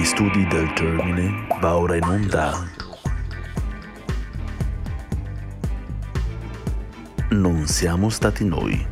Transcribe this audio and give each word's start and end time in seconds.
Dagli 0.00 0.08
studi 0.08 0.46
del 0.46 0.72
Termine 0.72 1.46
va 1.60 1.76
ora 1.76 1.94
in 1.94 2.04
onda. 2.04 2.66
Non 7.32 7.66
siamo 7.66 8.08
stati 8.08 8.46
noi. 8.46 8.82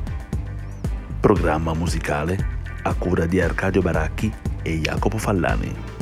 Programma 1.19 1.73
musicale 1.73 2.37
a 2.83 2.93
cura 2.93 3.25
di 3.25 3.41
Arcadio 3.41 3.81
Baracchi 3.81 4.31
e 4.61 4.81
Jacopo 4.81 5.17
Fallani. 5.17 5.98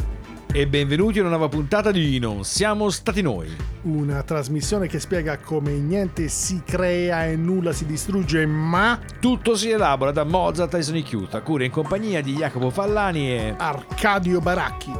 E 0.56 0.66
benvenuti 0.66 1.18
a 1.18 1.20
una 1.20 1.28
nuova 1.28 1.48
puntata 1.48 1.90
di 1.90 2.18
Non 2.18 2.42
siamo 2.42 2.88
stati 2.88 3.20
noi. 3.20 3.54
Una 3.82 4.22
trasmissione 4.22 4.86
che 4.86 4.98
spiega 4.98 5.36
come 5.36 5.72
niente 5.72 6.28
si 6.28 6.62
crea 6.64 7.26
e 7.26 7.36
nulla 7.36 7.74
si 7.74 7.84
distrugge, 7.84 8.46
ma 8.46 8.98
Tutto 9.20 9.54
si 9.54 9.68
elabora 9.68 10.12
da 10.12 10.24
Mozart 10.24 10.72
ai 10.72 10.82
Sonic 10.82 11.12
Youth, 11.12 11.34
a 11.34 11.42
cura 11.42 11.64
in 11.64 11.70
compagnia 11.70 12.22
di 12.22 12.36
Jacopo 12.36 12.70
Fallani 12.70 13.30
e... 13.30 13.54
Arcadio 13.54 14.40
Baracchi. 14.40 14.92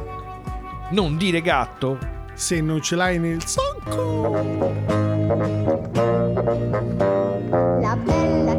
Non 0.91 1.17
dire 1.17 1.41
gatto? 1.41 1.97
Se 2.35 2.61
non 2.61 2.79
ce 2.79 2.95
l'hai 2.95 3.17
nel 3.17 3.43
sacco. 3.43 4.29
La 7.81 7.95
bella 7.95 8.53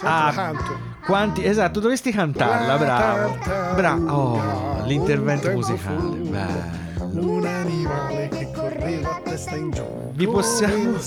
ah. 0.01 0.27
Ah. 0.27 0.31
canto. 0.33 0.87
Quanti... 1.05 1.43
Esatto, 1.43 1.79
dovresti 1.79 2.11
cantarla, 2.11 2.67
La 2.67 2.77
bravo. 2.77 3.37
Bravo. 3.75 4.11
Oh, 4.11 4.85
l'intervento 4.85 5.49
musicale. 5.51 6.17
Bello. 6.17 6.77
Un 7.11 7.45
animale 7.45 8.29
che 8.29 8.51
correva 8.51 9.15
a 9.15 9.21
testa 9.23 9.55
in 9.55 9.71
giù. 9.71 9.98
Vi 10.19 10.27
possiamo, 10.27 10.97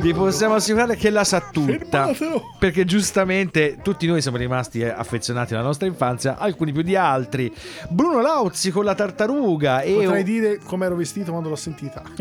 vi 0.00 0.14
possiamo 0.14 0.54
assicurare 0.54 0.94
che 0.94 1.10
la 1.10 1.24
sa 1.24 1.40
tutta. 1.40 2.04
Fermatelo! 2.12 2.52
Perché 2.56 2.84
giustamente 2.84 3.78
tutti 3.82 4.06
noi 4.06 4.22
siamo 4.22 4.36
rimasti 4.36 4.80
affezionati 4.84 5.54
alla 5.54 5.64
nostra 5.64 5.88
infanzia, 5.88 6.38
alcuni 6.38 6.70
più 6.70 6.82
di 6.82 6.94
altri. 6.94 7.52
Bruno 7.88 8.20
Lauzi 8.20 8.70
con 8.70 8.84
la 8.84 8.94
tartaruga 8.94 9.80
e 9.80 9.94
Potrei 9.94 10.22
dire 10.22 10.60
come 10.64 10.86
ero 10.86 10.94
vestito 10.94 11.32
quando 11.32 11.48
l'ho 11.48 11.56
sentita. 11.56 12.00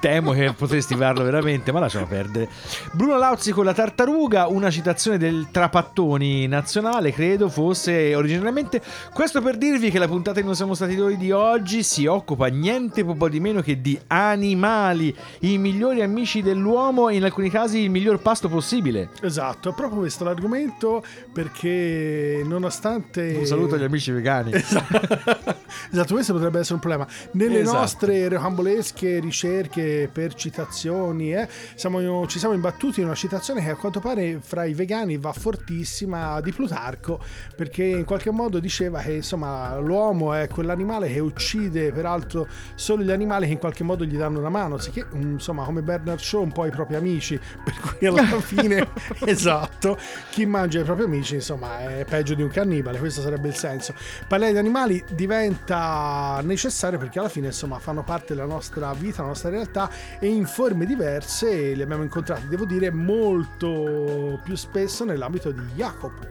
Temo 0.00 0.32
che 0.32 0.52
potresti 0.54 0.96
farlo 0.96 1.22
veramente, 1.22 1.70
ma 1.70 1.78
lasciamo 1.78 2.06
perdere. 2.06 2.48
Bruno 2.90 3.18
Lauzi 3.18 3.52
con 3.52 3.64
la 3.64 3.74
tartaruga, 3.74 4.48
una 4.48 4.70
citazione 4.70 5.18
del 5.18 5.50
Trapattoni 5.52 6.48
nazionale, 6.48 7.12
credo 7.12 7.48
fosse 7.48 8.12
originariamente. 8.16 8.82
Questo 9.12 9.40
per 9.40 9.56
dirvi 9.56 9.92
che 9.92 10.00
la 10.00 10.08
puntata 10.08 10.40
di 10.40 10.46
Non 10.46 10.56
siamo 10.56 10.74
stati 10.74 10.96
noi 10.96 11.16
di 11.16 11.30
oggi 11.30 11.84
si 11.84 12.06
occupa 12.06 12.48
niente 12.48 13.04
po' 13.04 13.28
di 13.28 13.38
meno 13.38 13.60
che 13.60 13.80
di 13.80 13.96
animali, 14.32 15.14
i 15.40 15.58
migliori 15.58 16.02
amici 16.02 16.42
dell'uomo 16.42 17.08
e 17.08 17.16
in 17.16 17.24
alcuni 17.24 17.50
casi 17.50 17.78
il 17.80 17.90
miglior 17.90 18.20
pasto 18.20 18.48
possibile. 18.48 19.10
esatto, 19.22 19.70
è 19.70 19.74
proprio 19.74 20.00
questo 20.00 20.24
l'argomento 20.24 21.02
perché 21.32 22.42
nonostante... 22.44 23.36
Un 23.38 23.46
saluto 23.46 23.74
agli 23.76 23.84
amici 23.84 24.10
vegani. 24.10 24.50
esatto, 24.52 26.14
questo 26.14 26.32
potrebbe 26.32 26.58
essere 26.60 26.74
un 26.74 26.80
problema. 26.80 27.06
Nelle 27.32 27.60
Esatto. 27.60 27.78
nostre 27.78 28.28
rocambolesche 28.28 29.20
ricerche 29.20 30.08
per 30.12 30.34
citazioni, 30.34 31.34
eh, 31.34 31.48
siamo- 31.74 32.26
ci 32.26 32.38
siamo 32.38 32.54
imbattuti 32.54 33.00
in 33.00 33.06
una 33.06 33.14
citazione 33.14 33.62
che 33.62 33.70
a 33.70 33.76
quanto 33.76 34.00
pare 34.00 34.38
fra 34.42 34.64
i 34.64 34.74
vegani 34.74 35.16
va 35.18 35.32
fortissima 35.32 36.40
di 36.40 36.52
Plutarco, 36.52 37.20
perché 37.56 37.84
in 37.84 38.04
qualche 38.04 38.30
modo 38.30 38.58
diceva 38.58 39.00
che 39.00 39.12
insomma 39.14 39.76
l'uomo 39.78 40.32
è 40.32 40.48
quell'animale 40.48 41.12
che 41.12 41.20
uccide 41.20 41.92
peraltro 41.92 42.46
solo 42.74 43.02
gli 43.02 43.10
animali 43.10 43.46
che 43.46 43.52
in 43.52 43.58
qualche 43.58 43.84
modo 43.84 44.04
gli 44.04 44.16
danno 44.22 44.38
una 44.38 44.48
mano, 44.48 44.78
sicché 44.78 45.04
mm, 45.04 45.32
insomma 45.32 45.64
come 45.64 45.82
Bernard 45.82 46.18
Shaw 46.18 46.42
un 46.42 46.52
po' 46.52 46.66
i 46.66 46.70
propri 46.70 46.94
amici, 46.94 47.38
per 47.62 47.74
cui 47.80 48.06
alla 48.06 48.22
fine 48.40 48.88
esatto, 49.24 49.98
chi 50.30 50.46
mangia 50.46 50.80
i 50.80 50.84
propri 50.84 51.04
amici 51.04 51.34
insomma 51.34 51.80
è 51.80 52.04
peggio 52.04 52.34
di 52.34 52.42
un 52.42 52.48
cannibale, 52.48 52.98
questo 52.98 53.20
sarebbe 53.20 53.48
il 53.48 53.54
senso. 53.54 53.94
Parlare 54.26 54.52
di 54.52 54.58
animali 54.58 55.04
diventa 55.10 56.40
necessario 56.42 56.98
perché 56.98 57.18
alla 57.18 57.28
fine 57.28 57.46
insomma 57.48 57.78
fanno 57.78 58.02
parte 58.02 58.34
della 58.34 58.46
nostra 58.46 58.92
vita, 58.92 59.22
la 59.22 59.28
nostra 59.28 59.50
realtà 59.50 59.90
e 60.18 60.26
in 60.28 60.46
forme 60.46 60.86
diverse 60.86 61.74
li 61.74 61.82
abbiamo 61.82 62.02
incontrati, 62.02 62.48
devo 62.48 62.64
dire, 62.64 62.90
molto 62.90 64.40
più 64.42 64.54
spesso 64.54 65.04
nell'ambito 65.04 65.50
di 65.50 65.62
Jacopo. 65.74 66.30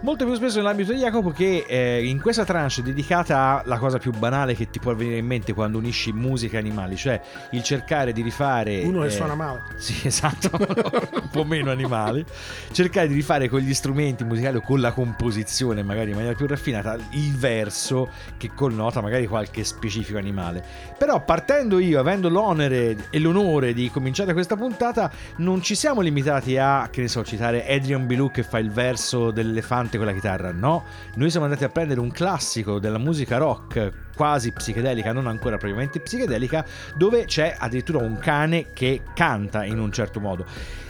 Molto 0.00 0.24
più 0.24 0.34
spesso 0.34 0.56
nell'ambito 0.56 0.92
di 0.92 0.98
Jacopo 0.98 1.30
che 1.30 1.64
eh, 1.68 2.04
in 2.04 2.20
questa 2.20 2.44
tranche 2.44 2.60
dedicata 2.82 3.62
alla 3.64 3.78
cosa 3.78 3.98
più 3.98 4.12
banale 4.12 4.54
che 4.54 4.70
ti 4.70 4.78
può 4.78 4.94
venire 4.94 5.18
in 5.18 5.26
mente 5.26 5.52
quando 5.52 5.78
unisci 5.78 6.12
musica 6.12 6.56
e 6.56 6.60
animali, 6.60 6.96
cioè 6.96 7.20
il 7.50 7.62
cercare 7.62 8.12
di 8.12 8.22
rifare... 8.22 8.82
Uno 8.82 9.00
che 9.00 9.06
eh, 9.06 9.10
suona 9.10 9.34
male. 9.34 9.62
Sì, 9.76 10.06
esatto, 10.06 10.50
un 10.52 11.28
po' 11.30 11.44
meno 11.44 11.70
animali. 11.70 12.24
Cercare 12.72 13.08
di 13.08 13.14
rifare 13.14 13.48
con 13.48 13.60
gli 13.60 13.74
strumenti 13.74 14.24
musicali 14.24 14.56
o 14.56 14.60
con 14.60 14.80
la 14.80 14.92
composizione, 14.92 15.82
magari 15.82 16.10
in 16.10 16.16
maniera 16.16 16.34
più 16.34 16.46
raffinata, 16.46 16.96
il 17.10 17.36
verso 17.36 18.10
che 18.36 18.50
connota 18.54 19.00
magari 19.00 19.26
qualche 19.26 19.64
specifico 19.64 20.18
animale. 20.18 20.64
Però 20.96 21.22
partendo 21.24 21.78
io, 21.78 22.00
avendo 22.00 22.28
l'onere 22.28 23.08
e 23.10 23.18
l'onore 23.18 23.72
di 23.74 23.90
cominciare 23.90 24.32
questa 24.32 24.56
puntata, 24.56 25.10
non 25.36 25.62
ci 25.62 25.74
siamo 25.74 26.00
limitati 26.00 26.56
a, 26.56 26.88
che 26.90 27.00
ne 27.00 27.08
so, 27.08 27.24
citare 27.24 27.66
Adrian 27.66 28.06
Bilou 28.06 28.30
che 28.30 28.42
fa 28.42 28.58
il 28.58 28.70
verso 28.70 29.30
dell'elefante 29.30 29.96
con 29.96 30.06
la 30.06 30.12
chitarra, 30.12 30.52
no. 30.52 30.84
Noi 31.14 31.30
siamo 31.30 31.46
andati 31.46 31.64
a 31.64 31.68
prendere 31.68 32.00
un 32.00 32.10
classico 32.10 32.78
della 32.78 32.98
musica 32.98 33.36
rock 33.36 34.10
quasi 34.14 34.52
psichedelica, 34.52 35.12
non 35.12 35.26
ancora 35.26 35.56
propriamente 35.56 36.00
psichedelica, 36.00 36.64
dove 36.96 37.24
c'è 37.24 37.54
addirittura 37.58 37.98
un 37.98 38.18
cane 38.18 38.66
che 38.72 39.02
canta 39.14 39.64
in 39.64 39.78
un 39.78 39.92
certo 39.92 40.20
modo. 40.20 40.44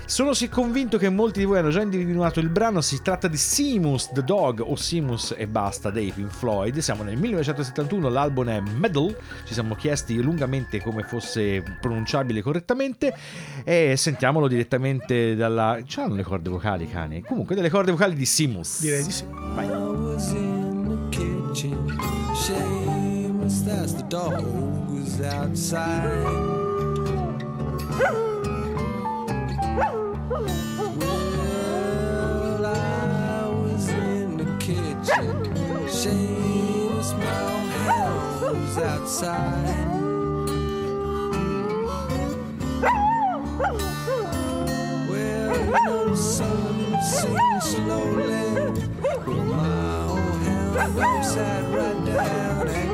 Sono 0.04 0.34
sì 0.34 0.50
convinto 0.50 0.98
che 0.98 1.08
molti 1.08 1.38
di 1.38 1.46
voi 1.46 1.58
hanno 1.58 1.70
già 1.70 1.80
individuato 1.80 2.38
il 2.38 2.50
brano, 2.50 2.82
si 2.82 3.00
tratta 3.00 3.28
di 3.28 3.38
Seamus 3.38 4.10
the 4.12 4.22
Dog 4.22 4.60
o 4.60 4.76
Seamus 4.76 5.34
e 5.38 5.46
basta 5.46 5.88
dei 5.88 6.12
Pink 6.14 6.30
Floyd. 6.30 6.76
Siamo 6.80 7.02
nel 7.02 7.16
1971, 7.16 8.10
l'album 8.10 8.48
è 8.48 8.60
Medal, 8.60 9.16
ci 9.46 9.54
siamo 9.54 9.74
chiesti 9.74 10.20
lungamente 10.20 10.82
come 10.82 11.02
fosse 11.02 11.62
pronunciabile 11.80 12.42
correttamente 12.42 13.14
e 13.64 13.94
sentiamolo 13.96 14.48
direttamente 14.48 15.34
dalla... 15.34 15.78
C'hanno 15.86 16.14
le 16.14 16.24
corde 16.24 16.50
vocali 16.50 16.90
cani? 16.90 17.22
Comunque 17.22 17.54
delle 17.54 17.70
corde 17.70 17.92
vocali 17.92 18.14
di 18.14 18.26
Seamus. 18.26 18.82
Direi 18.82 19.04
di 19.04 19.10
sì. 19.10 19.24
Vai. 19.30 20.51
Shameless, 23.52 23.60
that's 23.62 23.92
the 23.92 24.02
dog 24.04 24.44
was 24.90 25.20
outside. 25.20 26.24
Well, 32.48 32.66
I 32.66 33.48
was 33.48 33.88
in 33.88 34.36
the 34.38 34.44
kitchen. 34.58 35.52
My 37.18 37.32
hell 37.84 38.54
was 38.54 38.78
outside. 38.78 39.88
Well, 45.10 46.08
the 46.08 46.16
sun 46.16 46.96
sinks 47.02 47.66
slowly. 47.66 48.44
Well, 49.26 49.44
my 49.44 50.04
old 50.06 50.36
hound 50.88 51.24
sat 51.24 51.64
right 51.74 52.04
down 52.06 52.91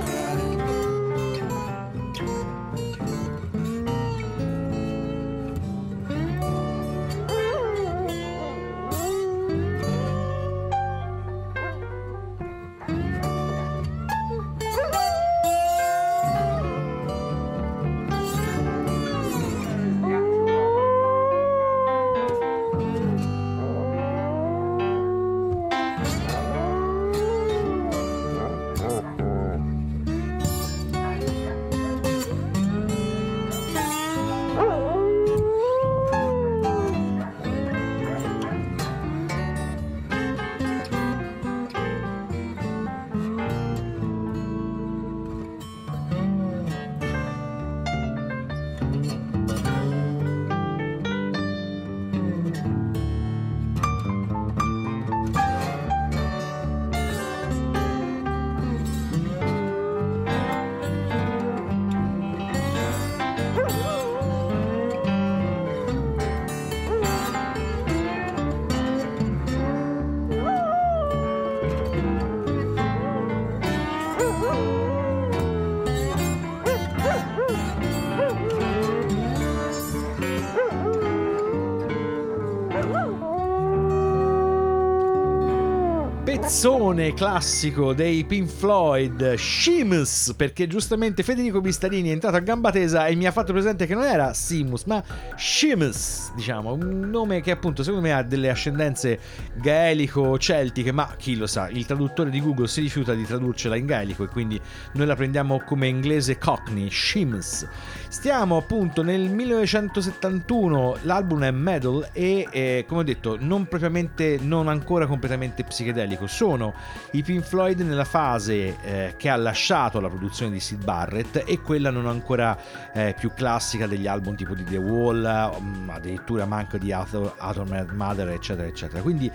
pezzone 86.48 87.12
classico 87.12 87.92
dei 87.92 88.24
Pink 88.24 88.48
Floyd, 88.48 89.34
Shimus, 89.34 90.32
perché 90.34 90.66
giustamente 90.66 91.22
Federico 91.22 91.60
Bistarini 91.60 92.08
è 92.08 92.12
entrato 92.12 92.36
a 92.36 92.40
gamba 92.40 92.70
tesa 92.70 93.06
e 93.06 93.14
mi 93.16 93.26
ha 93.26 93.32
fatto 93.32 93.52
presente 93.52 93.84
che 93.84 93.92
non 93.92 94.04
era 94.04 94.32
Simus, 94.32 94.84
ma 94.84 95.04
Shimus, 95.36 96.32
diciamo, 96.34 96.72
un 96.72 97.00
nome 97.10 97.42
che 97.42 97.50
appunto 97.50 97.82
secondo 97.82 98.06
me 98.06 98.14
ha 98.14 98.22
delle 98.22 98.48
ascendenze 98.48 99.18
gaelico-celtiche, 99.56 100.90
ma 100.90 101.16
chi 101.18 101.36
lo 101.36 101.46
sa, 101.46 101.68
il 101.68 101.84
traduttore 101.84 102.30
di 102.30 102.40
Google 102.40 102.66
si 102.66 102.80
rifiuta 102.80 103.12
di 103.12 103.26
tradurcela 103.26 103.76
in 103.76 103.84
gaelico 103.84 104.24
e 104.24 104.28
quindi 104.28 104.58
noi 104.94 105.06
la 105.06 105.16
prendiamo 105.16 105.60
come 105.66 105.86
inglese 105.86 106.38
Cockney, 106.38 106.88
Shimus. 106.88 107.66
Stiamo 108.10 108.56
appunto 108.56 109.02
nel 109.02 109.28
1971, 109.28 110.98
l'album 111.02 111.44
è 111.44 111.50
Metal 111.50 112.08
e 112.12 112.48
eh, 112.50 112.84
come 112.88 113.00
ho 113.00 113.04
detto 113.04 113.36
non 113.38 113.66
propriamente, 113.66 114.38
non 114.40 114.66
ancora 114.66 115.06
completamente 115.06 115.62
psichedelico, 115.62 116.26
sono 116.26 116.72
i 117.12 117.22
Pink 117.22 117.44
Floyd 117.44 117.80
nella 117.80 118.06
fase 118.06 118.76
eh, 118.80 119.14
che 119.18 119.28
ha 119.28 119.36
lasciato 119.36 120.00
la 120.00 120.08
produzione 120.08 120.52
di 120.52 120.58
Sid 120.58 120.82
Barrett 120.82 121.44
e 121.46 121.60
quella 121.60 121.90
non 121.90 122.06
ancora 122.06 122.56
eh, 122.94 123.14
più 123.16 123.30
classica 123.34 123.86
degli 123.86 124.06
album 124.06 124.36
tipo 124.36 124.54
di 124.54 124.64
The 124.64 124.78
Wall, 124.78 125.60
mm, 125.60 125.90
addirittura 125.90 126.46
manco 126.46 126.78
di 126.78 126.90
Arthur 126.90 127.92
Mother 127.92 128.30
eccetera 128.30 128.66
eccetera. 128.66 129.02
Quindi 129.02 129.30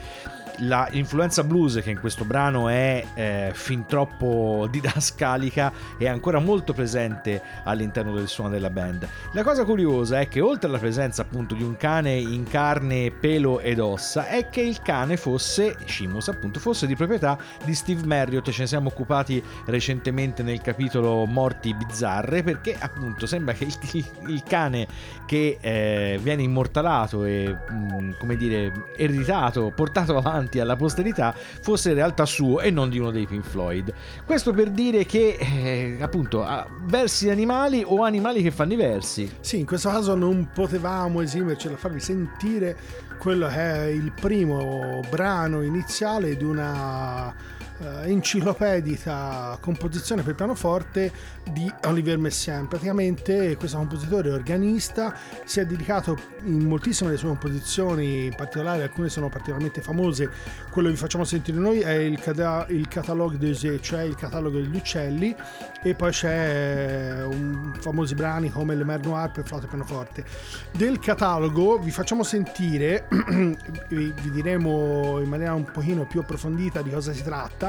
la 0.60 0.88
influenza 0.92 1.44
blues 1.44 1.80
che 1.84 1.92
in 1.92 2.00
questo 2.00 2.26
brano 2.26 2.70
è 2.70 3.04
eh, 3.14 3.52
fin 3.54 3.86
troppo 3.86 4.68
didascalica 4.72 5.72
è 5.98 6.08
ancora 6.08 6.40
molto 6.40 6.74
presente 6.74 7.42
all'interno 7.64 8.14
del 8.14 8.28
suono 8.28 8.50
della 8.50 8.70
band. 8.70 9.08
La 9.34 9.44
cosa 9.44 9.66
curiosa 9.66 10.20
è 10.20 10.28
che 10.28 10.42
oltre 10.42 10.68
alla 10.68 10.78
presenza 10.78 11.22
appunto 11.24 11.56
di 11.56 11.64
un 11.64 11.76
cane 11.78 12.14
in 12.14 12.44
carne, 12.44 13.12
pelo 13.12 13.60
ed 13.60 13.80
ossa 13.80 14.28
è 14.28 14.50
che 14.50 14.62
il 14.62 14.82
cane 14.82 15.18
fosse, 15.18 15.76
Shimus 15.86 16.28
appunto, 16.28 16.60
fosse 16.60 16.88
di 16.88 16.96
proprietà 16.96 17.38
di 17.64 17.74
Steve 17.74 18.06
Marriott, 18.06 18.50
ce 18.50 18.62
ne 18.62 18.68
siamo 18.68 18.90
occupati 18.90 19.44
recentemente 19.66 20.44
nel 20.44 20.62
capitolo 20.62 21.26
Morti 21.26 21.74
bizzarre 21.74 22.44
perché 22.44 22.76
appunto 22.78 23.26
sembra 23.26 23.54
che 23.54 23.66
il, 23.66 24.06
il 24.28 24.44
cane 24.44 24.88
che 25.26 25.58
eh, 25.60 26.20
viene 26.22 26.44
immortalato 26.44 27.24
e 27.24 27.56
mh, 27.70 28.18
come 28.18 28.36
dire 28.36 28.72
ereditato, 28.96 29.72
portato 29.74 30.18
avanti 30.18 30.43
alla 30.60 30.76
posterità 30.76 31.34
fosse 31.62 31.90
in 31.90 31.96
realtà 31.96 32.26
suo 32.26 32.60
e 32.60 32.70
non 32.72 32.90
di 32.90 33.00
uno 33.00 33.12
dei 33.12 33.26
Pink 33.26 33.46
Floyd. 33.46 33.94
Questo 34.26 34.52
per 34.52 34.70
dire 34.70 35.06
che 35.06 35.38
eh, 35.40 35.98
appunto 36.02 36.46
versi 36.86 37.30
animali 37.30 37.84
o 37.86 38.04
animali 38.04 38.42
che 38.42 38.52
fanno 38.52 38.74
i 38.74 38.78
versi. 38.78 39.32
Sì, 39.40 39.60
in 39.60 39.66
questo 39.66 39.90
caso 39.90 40.16
non 40.16 40.50
potevamo 40.54 41.22
esimerci 41.22 41.68
da 41.68 41.78
farvi 41.78 42.00
sentire 42.00 42.76
quello 43.18 43.48
che 43.48 43.56
è 43.56 43.86
il 43.86 44.12
primo 44.12 45.00
brano 45.10 45.62
iniziale 45.62 46.36
di 46.36 46.44
una 46.44 47.34
eh, 47.80 48.12
enciclopedica 48.12 49.58
composizione 49.60 50.22
per 50.22 50.36
pianoforte 50.36 51.12
di 51.52 51.72
Olivier 51.86 52.18
Messiaen. 52.18 52.68
Praticamente 52.68 53.56
questo 53.58 53.78
compositore 53.78 54.32
organista 54.32 55.16
si 55.44 55.60
è 55.60 55.66
dedicato 55.66 56.18
in 56.44 56.66
moltissime 56.66 57.10
delle 57.10 57.20
sue 57.20 57.30
composizioni, 57.30 58.26
in 58.26 58.36
particolare 58.36 58.84
alcune 58.84 59.10
sono 59.10 59.30
particolarmente 59.30 59.82
famose, 59.82 60.30
quello 60.70 60.88
che 60.88 60.96
vi 60.96 61.00
facciamo 61.00 61.24
sentire 61.24 61.58
noi 61.58 61.80
è 61.80 61.94
il, 61.94 62.20
cata- 62.20 62.66
il 62.70 62.88
catalogue 62.88 63.38
des 63.38 63.62
cioè 63.82 64.02
il 64.02 64.16
catalogo 64.16 64.60
degli 64.60 64.76
uccelli, 64.76 65.36
e 65.82 65.94
poi 65.96 66.12
c'è 66.12 67.24
un, 67.24 67.74
famosi 67.80 68.16
brani 68.16 68.50
come 68.50 68.76
Le 68.76 68.84
Mer 68.84 69.06
Noir 69.06 69.32
per 69.32 69.46
flauto 69.46 69.66
e 69.66 69.70
pianoforte. 69.70 70.24
Del 70.72 71.00
catalogo 71.00 71.78
vi 71.78 71.92
facciamo 71.92 72.24
sentire, 72.24 73.08
vi 73.90 74.32
diremo 74.32 75.20
in 75.20 75.30
maniera 75.30 75.54
un 75.54 75.66
pochino 75.66 76.06
più 76.06 76.22
approfondita 76.22 76.82
di 76.82 76.90
cosa 76.90 77.14
si 77.14 77.24
tratta, 77.24 77.63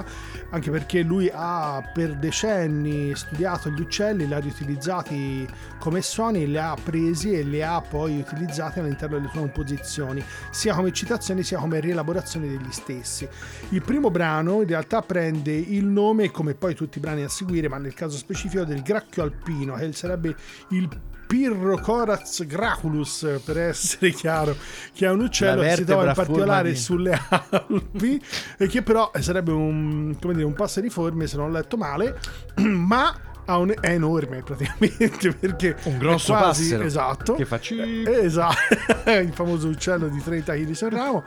anche 0.50 0.70
perché 0.70 1.02
lui 1.02 1.30
ha 1.32 1.82
per 1.92 2.16
decenni 2.16 3.14
studiato 3.14 3.68
gli 3.68 3.80
uccelli, 3.80 4.26
li 4.26 4.32
ha 4.32 4.38
riutilizzati 4.38 5.46
come 5.78 6.00
suoni, 6.00 6.46
li 6.46 6.56
ha 6.56 6.74
presi 6.82 7.32
e 7.34 7.42
li 7.42 7.62
ha 7.62 7.80
poi 7.80 8.18
utilizzati 8.18 8.78
all'interno 8.78 9.16
delle 9.18 9.28
sue 9.28 9.40
composizioni, 9.40 10.24
sia 10.50 10.74
come 10.74 10.92
citazioni 10.92 11.42
sia 11.42 11.58
come 11.58 11.80
rielaborazioni 11.80 12.48
degli 12.48 12.70
stessi. 12.70 13.28
Il 13.70 13.82
primo 13.82 14.10
brano 14.10 14.62
in 14.62 14.68
realtà 14.68 15.02
prende 15.02 15.52
il 15.52 15.84
nome, 15.84 16.30
come 16.30 16.54
poi 16.54 16.74
tutti 16.74 16.98
i 16.98 17.00
brani 17.00 17.22
a 17.22 17.28
seguire, 17.28 17.68
ma 17.68 17.76
nel 17.78 17.94
caso 17.94 18.16
specifico 18.16 18.64
del 18.64 18.82
gracchio 18.82 19.22
alpino, 19.22 19.74
che 19.74 19.92
sarebbe 19.92 20.34
il 20.70 20.88
Pyrrhocorax 21.26 22.44
graculus 22.46 23.40
per 23.44 23.58
essere 23.58 24.10
chiaro 24.12 24.56
che 24.92 25.06
è 25.06 25.10
un 25.10 25.20
uccello 25.20 25.62
che 25.62 25.74
si 25.76 25.84
trova 25.84 26.06
in 26.08 26.12
particolare 26.14 26.70
di- 26.70 26.76
sulle 26.76 27.18
Alpi 27.28 28.22
e 28.58 28.66
che 28.66 28.82
però 28.82 29.10
sarebbe 29.18 29.52
un, 29.52 30.16
come 30.20 30.34
dire, 30.34 30.44
un 30.46 30.54
passeriforme 30.54 31.26
se 31.26 31.36
non 31.36 31.46
ho 31.48 31.52
letto 31.52 31.76
male 31.76 32.18
ma 32.56 33.14
un- 33.46 33.74
è 33.78 33.90
enorme 33.90 34.42
praticamente 34.42 35.32
perché 35.38 35.76
Un 35.84 35.98
grosso 35.98 36.32
quasi, 36.32 36.62
passero. 36.62 36.84
esatto. 36.84 37.34
Che 37.34 37.44
fa 37.44 37.60
ci- 37.60 37.78
eh, 38.02 38.24
esatto. 38.24 39.10
Il 39.10 39.32
famoso 39.34 39.68
uccello 39.68 40.08
di 40.08 40.22
30 40.22 40.54
kg 40.54 40.70
sul 40.70 40.90
ramo 40.90 41.24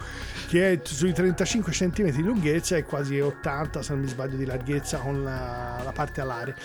che 0.48 0.72
è 0.72 0.80
sui 0.84 1.14
35 1.14 1.72
cm 1.72 2.10
di 2.10 2.24
lunghezza 2.24 2.76
e 2.76 2.84
quasi 2.84 3.20
80 3.20 3.82
se 3.84 3.94
non 3.94 4.02
mi 4.02 4.08
sbaglio 4.08 4.36
di 4.38 4.46
larghezza 4.46 4.98
con 4.98 5.24
la, 5.24 5.80
la 5.84 5.92
parte 5.92 6.22
alare 6.22 6.56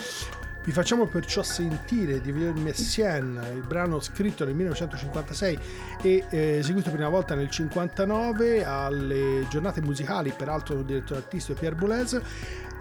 vi 0.65 0.71
facciamo 0.71 1.07
perciò 1.07 1.43
sentire 1.43 2.21
di 2.21 2.31
Villeneuve 2.31 2.61
Messiaen, 2.61 3.41
il 3.53 3.67
brano 3.67 3.99
scritto 4.01 4.45
nel 4.45 4.55
1956 4.55 5.59
e 6.03 6.25
eh, 6.31 6.59
eseguito 6.59 6.91
per 6.91 7.01
una 7.01 7.09
volta 7.09 7.35
nel 7.35 7.51
59 7.51 8.65
alle 8.65 9.45
giornate 9.49 9.81
musicali, 9.81 10.33
peraltro 10.37 10.77
del 10.77 10.85
direttore 10.85 11.21
artistico 11.21 11.59
Pierre 11.59 11.77
Boulez, 11.77 12.21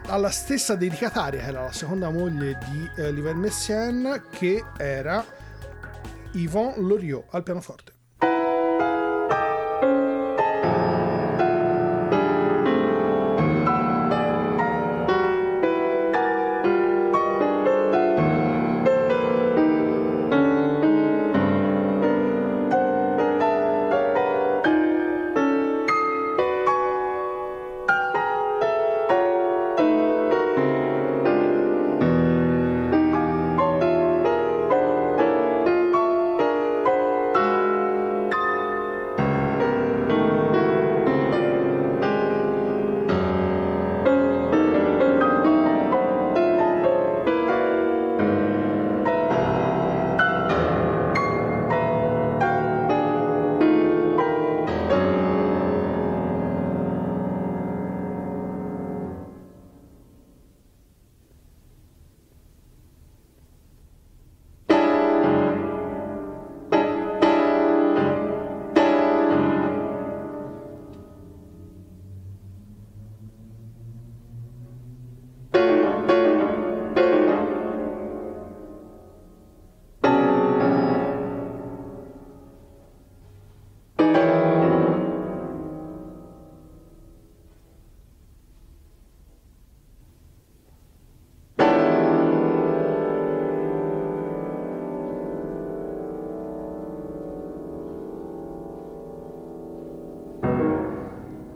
alla 0.08 0.30
stessa 0.30 0.76
dedicataria, 0.76 1.42
che 1.42 1.48
era 1.48 1.64
la 1.64 1.72
seconda 1.72 2.10
moglie 2.10 2.58
di 2.70 2.90
eh, 2.98 3.12
Liver 3.12 3.36
Messiaen, 3.36 4.26
che 4.30 4.64
era 4.78 5.26
Yvonne 6.34 6.76
Loriot 6.78 7.26
al 7.32 7.42
pianoforte. 7.42 8.01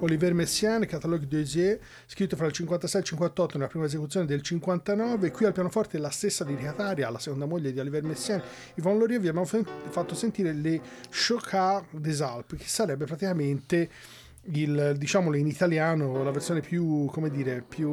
Olivier 0.05 0.33
Messiaen, 0.33 0.85
Catalogue 0.85 1.25
Yeux, 1.27 1.79
scritto 2.05 2.35
fra 2.35 2.45
il 2.45 2.51
56 2.51 2.99
e 2.99 3.03
il 3.03 3.09
58 3.09 3.57
nella 3.57 3.69
prima 3.69 3.85
esecuzione 3.85 4.25
del 4.25 4.41
59. 4.41 5.31
Qui 5.31 5.45
al 5.45 5.51
pianoforte 5.51 5.97
la 5.97 6.09
stessa 6.09 6.43
dedicataria, 6.43 7.09
la 7.09 7.19
seconda 7.19 7.45
moglie 7.45 7.73
di 7.73 7.79
Olivier 7.79 8.03
Messiaen, 8.03 8.41
Yvonne 8.75 8.99
Laurier, 8.99 9.19
vi 9.19 9.27
abbiamo 9.27 9.45
fatto 9.45 10.13
sentire 10.13 10.53
le 10.53 10.79
Chocard 11.09 11.87
des 11.97 12.21
Alpes, 12.21 12.59
che 12.59 12.67
sarebbe 12.67 13.05
praticamente 13.05 13.89
il, 14.53 14.95
diciamolo 14.97 15.37
in 15.37 15.47
italiano, 15.47 16.23
la 16.23 16.31
versione 16.31 16.59
più, 16.59 17.05
come 17.05 17.29
dire, 17.29 17.63
più 17.67 17.89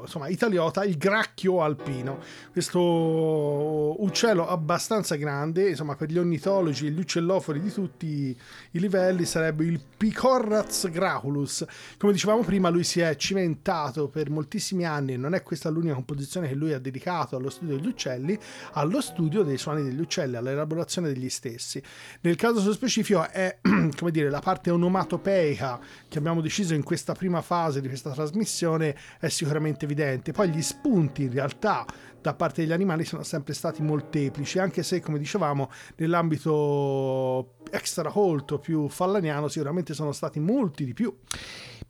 insomma, 0.00 0.28
italiota, 0.28 0.84
il 0.84 0.96
gracchio 0.96 1.62
alpino. 1.62 2.18
Questo 2.50 4.02
uccello 4.02 4.48
abbastanza 4.48 5.14
grande, 5.14 5.70
insomma, 5.70 5.94
per 5.94 6.10
gli 6.10 6.18
ornitologi 6.18 6.86
e 6.86 6.90
gli 6.90 6.98
uccellofori 6.98 7.60
di 7.60 7.70
tutti 7.70 8.36
i 8.72 8.78
livelli 8.78 9.24
sarebbe 9.24 9.64
il 9.64 9.80
Picorraz 9.96 10.90
graculus. 10.90 11.64
Come 11.98 12.12
dicevamo 12.12 12.42
prima, 12.42 12.68
lui 12.68 12.84
si 12.84 13.00
è 13.00 13.14
cimentato 13.16 14.08
per 14.08 14.30
moltissimi 14.30 14.84
anni, 14.84 15.16
non 15.16 15.34
è 15.34 15.42
questa 15.42 15.68
l'unica 15.68 15.94
composizione 15.94 16.48
che 16.48 16.54
lui 16.54 16.72
ha 16.72 16.78
dedicato 16.78 17.36
allo 17.36 17.50
studio 17.50 17.76
degli 17.76 17.86
uccelli, 17.86 18.36
allo 18.72 19.00
studio 19.00 19.42
dei 19.42 19.58
suoni 19.58 19.82
degli 19.82 20.00
uccelli, 20.00 20.36
all'elaborazione 20.36 21.12
degli 21.12 21.28
stessi. 21.28 21.80
Nel 22.22 22.36
caso 22.36 22.72
specifico 22.72 23.28
è, 23.28 23.58
come 23.96 24.10
dire, 24.10 24.28
la 24.28 24.40
parte 24.40 24.70
onomatopeica 24.70 25.19
che 25.20 26.18
abbiamo 26.18 26.40
deciso 26.40 26.74
in 26.74 26.82
questa 26.82 27.14
prima 27.14 27.42
fase 27.42 27.80
di 27.80 27.88
questa 27.88 28.10
trasmissione 28.10 28.96
è 29.18 29.28
sicuramente 29.28 29.84
evidente. 29.84 30.32
Poi 30.32 30.50
gli 30.50 30.62
spunti 30.62 31.22
in 31.22 31.32
realtà 31.32 31.86
da 32.20 32.34
parte 32.34 32.62
degli 32.62 32.72
animali 32.72 33.04
sono 33.04 33.22
sempre 33.22 33.54
stati 33.54 33.82
molteplici, 33.82 34.58
anche 34.58 34.82
se 34.82 35.00
come 35.00 35.18
dicevamo 35.18 35.70
nell'ambito 35.96 37.54
extra 37.70 38.10
colto 38.10 38.58
più 38.58 38.88
fallaniano 38.88 39.48
sicuramente 39.48 39.94
sono 39.94 40.12
stati 40.12 40.40
molti 40.40 40.84
di 40.84 40.92
più. 40.92 41.16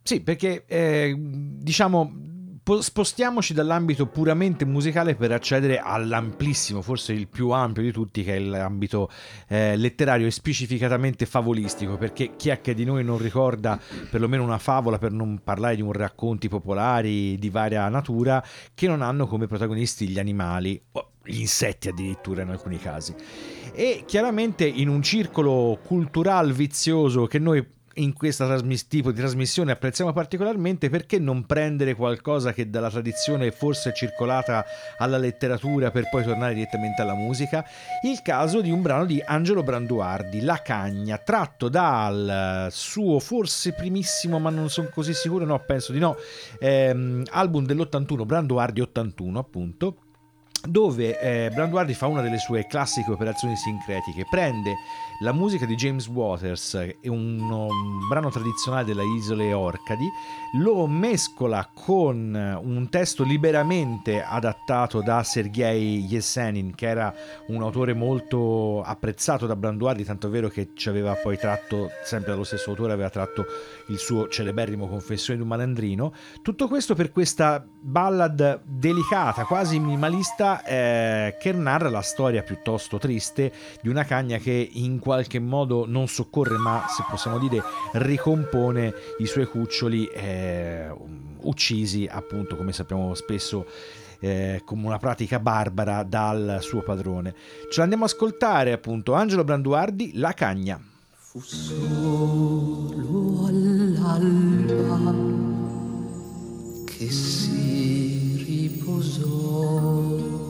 Sì, 0.03 0.21
perché 0.21 0.63
eh, 0.65 1.15
diciamo 1.17 2.30
spostiamoci 2.63 3.53
dall'ambito 3.53 4.05
puramente 4.05 4.65
musicale 4.65 5.15
per 5.15 5.31
accedere 5.31 5.79
all'amplissimo, 5.79 6.81
forse 6.81 7.11
il 7.11 7.27
più 7.27 7.49
ampio 7.49 7.81
di 7.81 7.91
tutti, 7.91 8.23
che 8.23 8.35
è 8.35 8.39
l'ambito 8.39 9.09
eh, 9.47 9.75
letterario 9.75 10.27
e 10.27 10.31
specificatamente 10.31 11.25
favolistico, 11.25 11.97
perché 11.97 12.35
chi 12.35 12.49
è 12.49 12.61
che 12.61 12.73
di 12.73 12.85
noi 12.85 13.03
non 13.03 13.17
ricorda 13.17 13.79
perlomeno 14.09 14.43
una 14.43 14.59
favola, 14.59 14.99
per 14.99 15.11
non 15.11 15.41
parlare 15.43 15.75
di 15.75 15.81
un 15.81 15.91
racconti 15.91 16.49
popolari 16.49 17.37
di 17.39 17.49
varia 17.49 17.89
natura, 17.89 18.43
che 18.73 18.87
non 18.87 19.01
hanno 19.01 19.25
come 19.25 19.47
protagonisti 19.47 20.07
gli 20.07 20.19
animali, 20.19 20.79
o 20.91 21.13
gli 21.23 21.39
insetti 21.39 21.89
addirittura 21.89 22.43
in 22.43 22.49
alcuni 22.49 22.77
casi. 22.77 23.13
E 23.73 24.03
chiaramente 24.05 24.65
in 24.65 24.87
un 24.87 25.01
circolo 25.01 25.79
cultural 25.83 26.51
vizioso 26.51 27.25
che 27.25 27.39
noi 27.39 27.65
in 27.95 28.13
questo 28.13 28.45
trasmis- 28.45 28.87
tipo 28.87 29.11
di 29.11 29.19
trasmissione 29.19 29.71
apprezziamo 29.71 30.13
particolarmente 30.13 30.89
perché 30.89 31.19
non 31.19 31.45
prendere 31.45 31.95
qualcosa 31.95 32.53
che 32.53 32.69
dalla 32.69 32.89
tradizione 32.89 33.51
forse 33.51 33.89
è 33.89 33.93
circolata 33.93 34.65
alla 34.97 35.17
letteratura 35.17 35.91
per 35.91 36.09
poi 36.09 36.23
tornare 36.23 36.53
direttamente 36.53 37.01
alla 37.01 37.15
musica? 37.15 37.65
Il 38.03 38.21
caso 38.21 38.61
di 38.61 38.71
un 38.71 38.81
brano 38.81 39.05
di 39.05 39.21
Angelo 39.25 39.63
Branduardi 39.63 40.41
La 40.41 40.61
Cagna 40.61 41.17
tratto 41.17 41.69
dal 41.69 42.67
suo 42.71 43.19
forse 43.19 43.73
primissimo 43.73 44.39
ma 44.39 44.49
non 44.49 44.69
sono 44.69 44.89
così 44.91 45.13
sicuro 45.13 45.45
no 45.45 45.59
penso 45.59 45.91
di 45.91 45.99
no 45.99 46.15
ehm, 46.59 47.23
album 47.31 47.65
dell'81 47.65 48.25
Branduardi 48.25 48.81
81 48.81 49.39
appunto 49.39 49.95
dove 50.67 51.19
eh, 51.19 51.49
Branduardi 51.49 51.93
fa 51.93 52.07
una 52.07 52.21
delle 52.21 52.37
sue 52.37 52.67
classiche 52.67 53.11
operazioni 53.11 53.55
sincretiche, 53.55 54.25
prende 54.29 54.75
la 55.21 55.33
musica 55.33 55.65
di 55.65 55.75
James 55.75 56.07
Waters, 56.07 56.73
un, 57.03 57.39
un 57.39 58.07
brano 58.07 58.29
tradizionale 58.29 58.85
delle 58.85 59.05
isole 59.05 59.53
Orcadi, 59.53 60.09
lo 60.53 60.87
mescola 60.87 61.69
con 61.71 62.59
un 62.61 62.89
testo 62.89 63.23
liberamente 63.23 64.23
adattato 64.23 65.01
da 65.01 65.21
Sergei 65.23 66.05
Yesenin, 66.05 66.73
che 66.73 66.87
era 66.87 67.13
un 67.47 67.61
autore 67.61 67.93
molto 67.93 68.81
apprezzato 68.81 69.45
da 69.45 69.55
Branduardi, 69.55 70.03
tanto 70.03 70.27
è 70.27 70.29
vero 70.31 70.49
che 70.49 70.71
ci 70.73 70.89
aveva 70.89 71.13
poi 71.13 71.37
tratto, 71.37 71.89
sempre 72.03 72.31
dallo 72.31 72.43
stesso 72.43 72.71
autore, 72.71 72.93
aveva 72.93 73.09
tratto 73.09 73.45
il 73.89 73.99
suo 73.99 74.27
celeberrimo 74.27 74.87
Confessione 74.87 75.37
di 75.37 75.43
un 75.43 75.49
malandrino. 75.49 76.13
Tutto 76.41 76.67
questo 76.67 76.95
per 76.95 77.11
questa 77.11 77.63
ballad 77.79 78.61
delicata, 78.65 79.45
quasi 79.45 79.79
minimalista, 79.79 80.63
eh, 80.63 81.37
che 81.39 81.51
narra 81.51 81.89
la 81.89 82.01
storia 82.01 82.41
piuttosto 82.41 82.97
triste 82.97 83.53
di 83.81 83.89
una 83.89 84.03
cagna 84.03 84.37
che 84.37 84.69
in 84.73 84.99
qualche 85.11 85.39
modo 85.39 85.83
non 85.85 86.07
soccorre, 86.07 86.55
ma 86.55 86.85
se 86.87 87.03
possiamo 87.09 87.37
dire 87.37 87.61
ricompone 87.93 88.93
i 89.17 89.25
suoi 89.25 89.45
cuccioli 89.45 90.05
eh, 90.05 90.89
uccisi, 91.41 92.07
appunto, 92.09 92.55
come 92.55 92.71
sappiamo 92.71 93.13
spesso. 93.13 93.65
Eh, 94.23 94.61
come 94.65 94.85
una 94.85 94.99
pratica 94.99 95.39
barbara 95.39 96.03
dal 96.03 96.59
suo 96.61 96.83
padrone. 96.83 97.33
Ce 97.71 97.79
l'andiamo 97.79 98.03
a 98.03 98.05
ascoltare 98.05 98.71
appunto 98.71 99.13
Angelo 99.13 99.43
Branduardi, 99.43 100.11
La 100.13 100.33
Cagna. 100.33 100.79
Fu 101.09 101.39
solo 101.41 102.93
all'alba 103.47 105.11
che 106.85 107.09
si 107.09 108.43
riposò. 108.45 110.40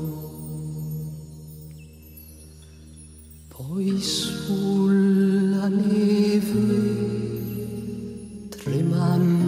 Poi 3.72 3.98
sulla 4.02 5.70
neve 5.70 6.50
tremando 8.50 9.41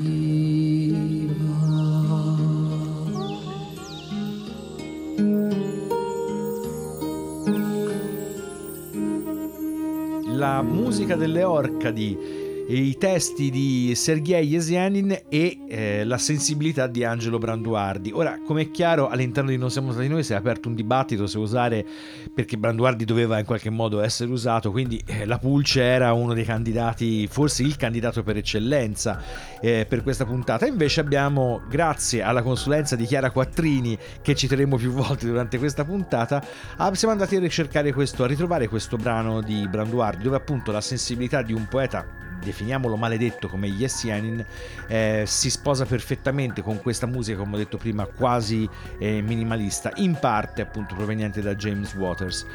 la 10.37 10.61
musica 10.61 11.15
delle 11.15 11.43
Orcadi 11.43 12.44
i 12.67 12.97
testi 12.97 13.51
di 13.51 13.93
Sergei 13.95 14.47
Yesianin 14.47 15.25
e 15.29 15.59
eh, 15.67 16.03
la 16.03 16.17
sensibilità 16.17 16.87
di 16.87 17.03
Angelo 17.03 17.37
Branduardi. 17.37 18.11
Ora, 18.11 18.39
come 18.43 18.63
è 18.63 18.71
chiaro, 18.71 19.07
all'interno 19.07 19.51
di 19.51 19.57
Non 19.57 19.69
siamo 19.69 19.91
stati 19.91 20.07
noi 20.07 20.23
si 20.23 20.33
è 20.33 20.35
aperto 20.35 20.67
un 20.67 20.73
dibattito 20.73 21.27
se 21.27 21.37
usare, 21.37 21.85
perché 22.33 22.57
Branduardi 22.57 23.05
doveva 23.05 23.37
in 23.37 23.45
qualche 23.45 23.69
modo 23.69 24.01
essere 24.01 24.31
usato, 24.31 24.71
quindi 24.71 25.01
eh, 25.05 25.25
la 25.25 25.37
Pulce 25.37 25.83
era 25.83 26.13
uno 26.13 26.33
dei 26.33 26.43
candidati, 26.43 27.27
forse 27.27 27.61
il 27.61 27.75
candidato 27.75 28.23
per 28.23 28.37
eccellenza 28.37 29.21
eh, 29.61 29.85
per 29.87 30.01
questa 30.01 30.25
puntata. 30.25 30.65
Invece 30.65 31.01
abbiamo, 31.01 31.61
grazie 31.69 32.23
alla 32.23 32.41
consulenza 32.41 32.95
di 32.95 33.05
Chiara 33.05 33.29
Quattrini, 33.29 33.95
che 34.23 34.33
citeremo 34.33 34.75
più 34.77 34.91
volte 34.91 35.27
durante 35.27 35.59
questa 35.59 35.85
puntata, 35.85 36.43
ah, 36.77 36.93
siamo 36.95 37.13
andati 37.13 37.35
a 37.35 37.39
ricercare 37.39 37.93
questo, 37.93 38.23
a 38.23 38.27
ritrovare 38.27 38.67
questo 38.67 38.97
brano 38.97 39.41
di 39.41 39.67
Branduardi, 39.67 40.23
dove 40.23 40.37
appunto 40.37 40.71
la 40.71 40.81
sensibilità 40.81 41.43
di 41.43 41.53
un 41.53 41.67
poeta 41.69 42.25
definiamolo 42.39 42.95
maledetto 42.95 43.47
come 43.47 43.67
Yes 43.67 44.03
Yanin, 44.03 44.45
eh, 44.87 45.23
si 45.25 45.49
sposa 45.49 45.85
perfettamente 45.85 46.61
con 46.61 46.81
questa 46.81 47.05
musica, 47.05 47.37
come 47.37 47.55
ho 47.55 47.57
detto 47.57 47.77
prima, 47.77 48.05
quasi 48.05 48.67
eh, 48.97 49.21
minimalista, 49.21 49.91
in 49.95 50.17
parte 50.19 50.61
appunto 50.61 50.95
proveniente 50.95 51.41
da 51.41 51.55
James 51.55 51.93
Waters. 51.95 52.45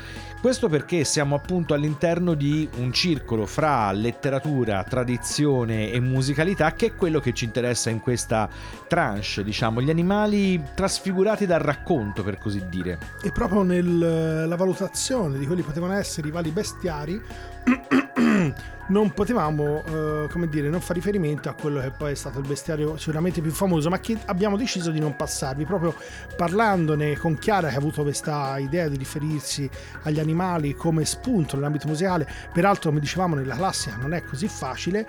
Questo 0.40 0.70
perché 0.70 1.04
siamo 1.04 1.34
appunto 1.34 1.75
all'interno 1.75 2.32
di 2.32 2.66
un 2.78 2.94
circolo 2.94 3.44
fra 3.44 3.92
letteratura, 3.92 4.82
tradizione 4.84 5.90
e 5.90 6.00
musicalità 6.00 6.72
che 6.72 6.87
è 6.87 6.94
quello 6.94 7.20
che 7.20 7.34
ci 7.34 7.44
interessa 7.44 7.90
in 7.90 8.00
questa 8.00 8.49
tranche, 8.88 9.44
diciamo, 9.44 9.82
gli 9.82 9.90
animali 9.90 10.62
trasfigurati 10.75 11.44
dal 11.44 11.60
racconto, 11.60 12.22
per 12.22 12.38
così 12.38 12.66
dire. 12.70 12.99
E 13.22 13.32
proprio 13.32 13.62
nella 13.62 14.56
valutazione 14.56 15.38
di 15.38 15.44
quelli 15.44 15.60
che 15.60 15.68
potevano 15.68 15.92
essere 15.92 16.28
i 16.28 16.30
vari 16.30 16.50
bestiari 16.50 17.20
non 18.90 19.12
potevamo, 19.12 19.82
eh, 19.84 20.28
come 20.30 20.48
dire, 20.48 20.68
non 20.68 20.80
fare 20.80 20.94
riferimento 20.94 21.48
a 21.48 21.54
quello 21.54 21.80
che 21.80 21.90
poi 21.90 22.12
è 22.12 22.14
stato 22.14 22.38
il 22.38 22.46
bestiario 22.46 22.96
sicuramente 22.96 23.40
più 23.40 23.50
famoso, 23.50 23.88
ma 23.88 23.98
che 24.00 24.18
abbiamo 24.26 24.56
deciso 24.56 24.90
di 24.90 25.00
non 25.00 25.16
passarvi, 25.16 25.64
proprio 25.64 25.94
parlandone 26.36 27.16
con 27.16 27.38
Chiara 27.38 27.68
che 27.68 27.74
ha 27.74 27.78
avuto 27.78 28.02
questa 28.02 28.58
idea 28.58 28.88
di 28.88 28.96
riferirsi 28.96 29.68
agli 30.02 30.18
animali 30.18 30.74
come 30.74 31.04
spunto 31.04 31.56
nell'ambito 31.56 31.86
museale, 31.86 32.28
peraltro 32.52 32.90
come 32.90 33.00
dicevamo 33.00 33.34
nella 33.34 33.56
classica 33.56 33.96
non 33.96 34.12
è 34.12 34.22
così 34.22 34.48
facile, 34.48 35.06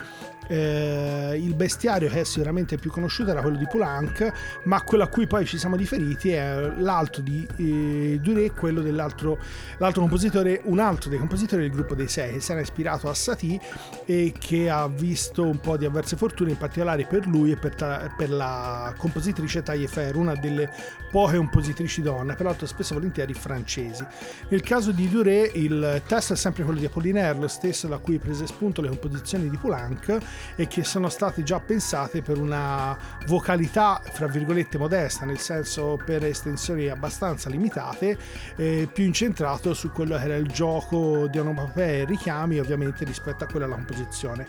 eh, 0.51 1.39
il 1.41 1.55
bestiario 1.55 2.09
che 2.09 2.21
è 2.21 2.23
sicuramente 2.25 2.77
più 2.77 2.91
conosciuto 2.91 3.31
era 3.31 3.41
quello 3.41 3.57
di 3.57 3.65
Poulenc, 3.69 4.31
ma 4.63 4.81
quello 4.81 5.03
a 5.03 5.07
cui 5.07 5.25
poi 5.25 5.45
ci 5.45 5.57
siamo 5.57 5.77
riferiti 5.77 6.31
è 6.31 6.73
l'altro 6.77 7.21
di 7.21 7.47
eh, 7.55 8.19
Duret, 8.21 8.53
quello 8.53 8.81
dell'altro 8.81 9.39
l'altro 9.77 10.01
compositore, 10.01 10.61
un 10.65 10.79
altro 10.79 11.09
dei 11.09 11.19
compositori 11.19 11.61
del 11.61 11.71
gruppo 11.71 11.95
dei 11.95 12.07
sei, 12.09 12.33
che 12.33 12.39
si 12.41 12.51
era 12.51 12.59
ispirato 12.59 13.09
a 13.09 13.13
Satie 13.13 13.59
e 14.05 14.33
che 14.37 14.69
ha 14.69 14.87
visto 14.87 15.43
un 15.43 15.59
po' 15.59 15.77
di 15.77 15.85
avverse 15.85 16.17
fortune, 16.17 16.51
in 16.51 16.57
particolare 16.57 17.05
per 17.05 17.25
lui 17.27 17.51
e 17.51 17.55
per, 17.55 17.75
ta- 17.75 18.13
per 18.15 18.29
la 18.29 18.93
compositrice 18.97 19.63
Taillefer, 19.63 20.17
una 20.17 20.35
delle 20.35 20.69
poche 21.09 21.37
compositrici 21.37 22.01
donne, 22.01 22.35
peraltro 22.35 22.65
spesso 22.65 22.93
e 22.93 22.95
volentieri 22.97 23.33
francesi. 23.33 24.05
Nel 24.49 24.61
caso 24.61 24.91
di 24.91 25.09
Duret 25.09 25.55
il 25.55 26.01
testo 26.05 26.33
è 26.33 26.35
sempre 26.35 26.63
quello 26.63 26.79
di 26.79 26.85
Apollinaire, 26.85 27.37
lo 27.37 27.47
stesso 27.47 27.87
da 27.87 27.97
cui 27.97 28.17
prese 28.17 28.47
spunto 28.47 28.81
le 28.81 28.89
composizioni 28.89 29.49
di 29.49 29.57
Poulenc 29.57 30.19
e 30.55 30.67
che 30.67 30.83
sono 30.83 31.09
state 31.09 31.43
già 31.43 31.59
pensate 31.59 32.21
per 32.21 32.37
una 32.37 32.97
vocalità, 33.27 34.01
fra 34.11 34.27
virgolette, 34.27 34.77
modesta, 34.77 35.25
nel 35.25 35.39
senso 35.39 35.99
per 36.03 36.23
estensioni 36.25 36.87
abbastanza 36.87 37.49
limitate, 37.49 38.17
eh, 38.55 38.87
più 38.91 39.05
incentrato 39.05 39.73
su 39.73 39.91
quello 39.91 40.17
che 40.17 40.23
era 40.23 40.35
il 40.35 40.47
gioco 40.47 41.27
di 41.27 41.39
onomatopee 41.39 42.01
e 42.01 42.05
richiami, 42.05 42.59
ovviamente 42.59 43.05
rispetto 43.05 43.43
a 43.43 43.47
quella 43.47 43.65
della 43.65 43.77
composizione. 43.77 44.47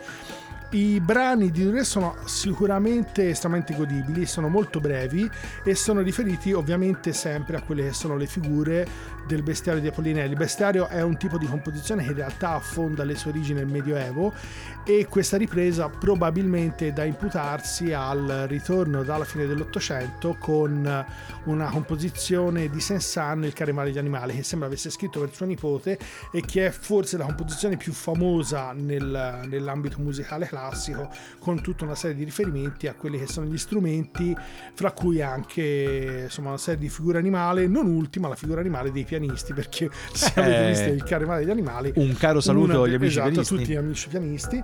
I 0.72 1.00
brani 1.00 1.50
di 1.50 1.64
Duret 1.64 1.84
sono 1.84 2.16
sicuramente 2.24 3.28
estremamente 3.28 3.74
godibili, 3.74 4.24
sono 4.24 4.48
molto 4.48 4.80
brevi 4.80 5.30
e 5.62 5.74
sono 5.74 6.00
riferiti 6.00 6.54
ovviamente 6.54 7.12
sempre 7.12 7.58
a 7.58 7.60
quelle 7.60 7.88
che 7.88 7.92
sono 7.92 8.16
le 8.16 8.24
figure 8.24 8.88
del 9.26 9.42
bestiario 9.42 9.80
di 9.80 9.88
Apollinelli. 9.88 10.32
Il 10.32 10.38
bestiario 10.38 10.88
è 10.88 11.02
un 11.02 11.16
tipo 11.16 11.38
di 11.38 11.46
composizione 11.46 12.02
che 12.02 12.10
in 12.10 12.16
realtà 12.16 12.50
affonda 12.54 13.04
le 13.04 13.14
sue 13.14 13.30
origini 13.30 13.60
nel 13.60 13.68
Medioevo 13.68 14.32
e 14.84 15.06
questa 15.08 15.36
ripresa 15.36 15.88
probabilmente 15.88 16.88
è 16.88 16.92
da 16.92 17.04
imputarsi 17.04 17.92
al 17.92 18.46
ritorno 18.48 19.02
dalla 19.02 19.24
fine 19.24 19.46
dell'Ottocento 19.46 20.36
con 20.38 21.06
una 21.44 21.70
composizione 21.70 22.68
di 22.68 22.80
Saint-Saëns, 22.80 23.44
Il 23.44 23.52
care 23.52 23.72
male 23.72 23.88
degli 23.88 23.98
animali, 23.98 24.34
che 24.34 24.42
sembra 24.42 24.68
avesse 24.68 24.90
scritto 24.90 25.20
per 25.20 25.32
suo 25.32 25.46
nipote 25.46 25.98
e 26.32 26.40
che 26.40 26.66
è 26.66 26.70
forse 26.70 27.16
la 27.16 27.24
composizione 27.24 27.76
più 27.76 27.92
famosa 27.92 28.72
nel, 28.72 29.46
nell'ambito 29.48 29.98
musicale 30.00 30.46
classico, 30.46 31.10
con 31.38 31.60
tutta 31.60 31.84
una 31.84 31.94
serie 31.94 32.16
di 32.16 32.24
riferimenti 32.24 32.86
a 32.86 32.94
quelli 32.94 33.18
che 33.18 33.26
sono 33.26 33.46
gli 33.46 33.58
strumenti, 33.58 34.36
fra 34.74 34.92
cui 34.92 35.22
anche 35.22 36.22
insomma, 36.24 36.48
una 36.48 36.58
serie 36.58 36.80
di 36.80 36.88
figure 36.88 37.18
animali, 37.18 37.68
non 37.68 37.86
ultima 37.86 38.28
la 38.28 38.36
figura 38.36 38.60
animale 38.60 38.90
dei 38.90 39.04
pianisti, 39.18 39.52
perché 39.52 39.90
se 40.12 40.32
avete 40.40 40.68
visto 40.68 40.88
il 40.90 41.02
care 41.04 41.26
male 41.26 41.40
degli 41.40 41.50
animali, 41.50 41.92
Un 41.96 42.14
caro 42.16 42.40
saluto 42.40 42.72
una- 42.76 42.84
agli 42.84 42.94
amici 42.94 43.18
esatto, 43.18 43.28
a 43.28 43.30
pianisti. 43.30 43.56
tutti 43.56 43.72
gli 43.72 43.76
amici 43.76 44.08
pianisti 44.08 44.62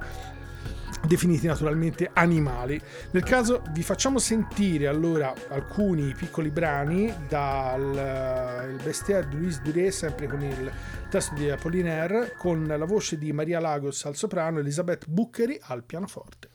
definiti 1.06 1.46
naturalmente 1.46 2.10
animali. 2.12 2.80
Nel 3.12 3.22
caso 3.22 3.62
vi 3.70 3.82
facciamo 3.82 4.18
sentire 4.18 4.88
allora 4.88 5.32
alcuni 5.48 6.12
piccoli 6.16 6.50
brani 6.50 7.12
dal 7.28 8.66
il 8.70 8.82
bestiario 8.82 9.28
di 9.28 9.36
Louis 9.36 9.60
Duret, 9.62 9.90
sempre 9.90 10.26
con 10.26 10.42
il 10.42 10.70
testo 11.08 11.34
di 11.34 11.48
Apollinaire, 11.48 12.34
con 12.36 12.66
la 12.66 12.84
voce 12.84 13.16
di 13.16 13.32
Maria 13.32 13.60
Lagos 13.60 14.04
al 14.06 14.16
soprano 14.16 14.58
e 14.58 14.60
Elisabeth 14.62 15.06
Buccheri 15.06 15.58
al 15.62 15.84
pianoforte. 15.84 16.48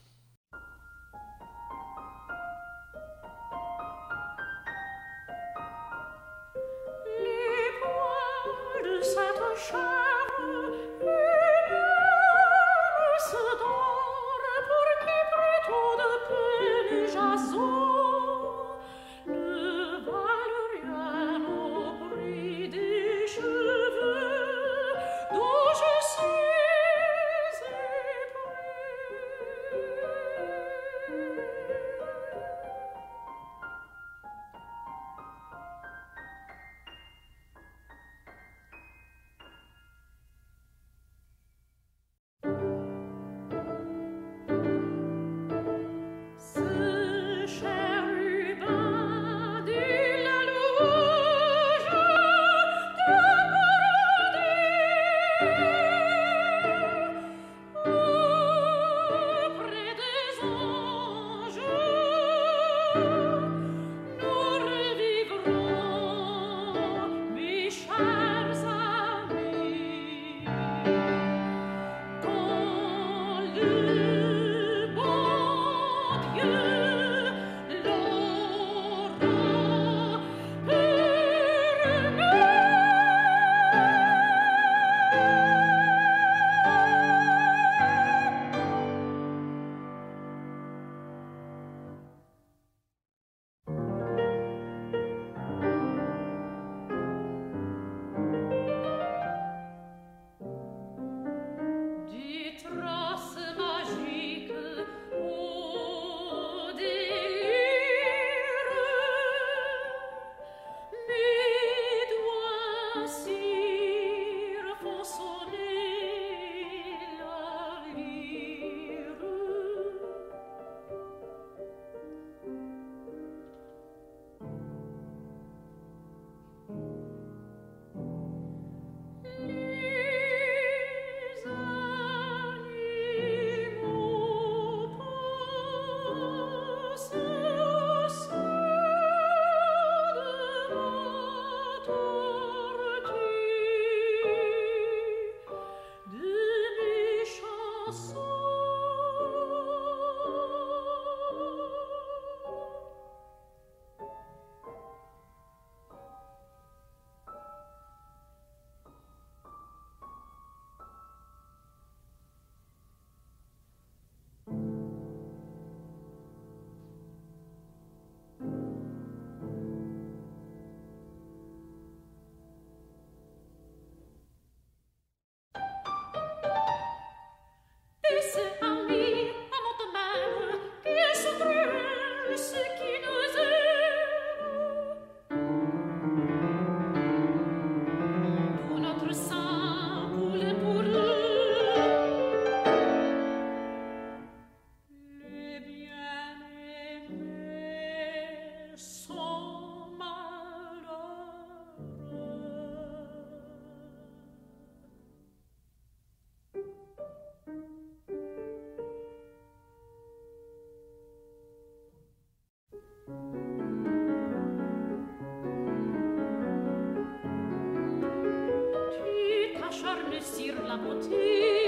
sur 220.24 220.54
la 220.66 220.76
beauté 220.76 221.63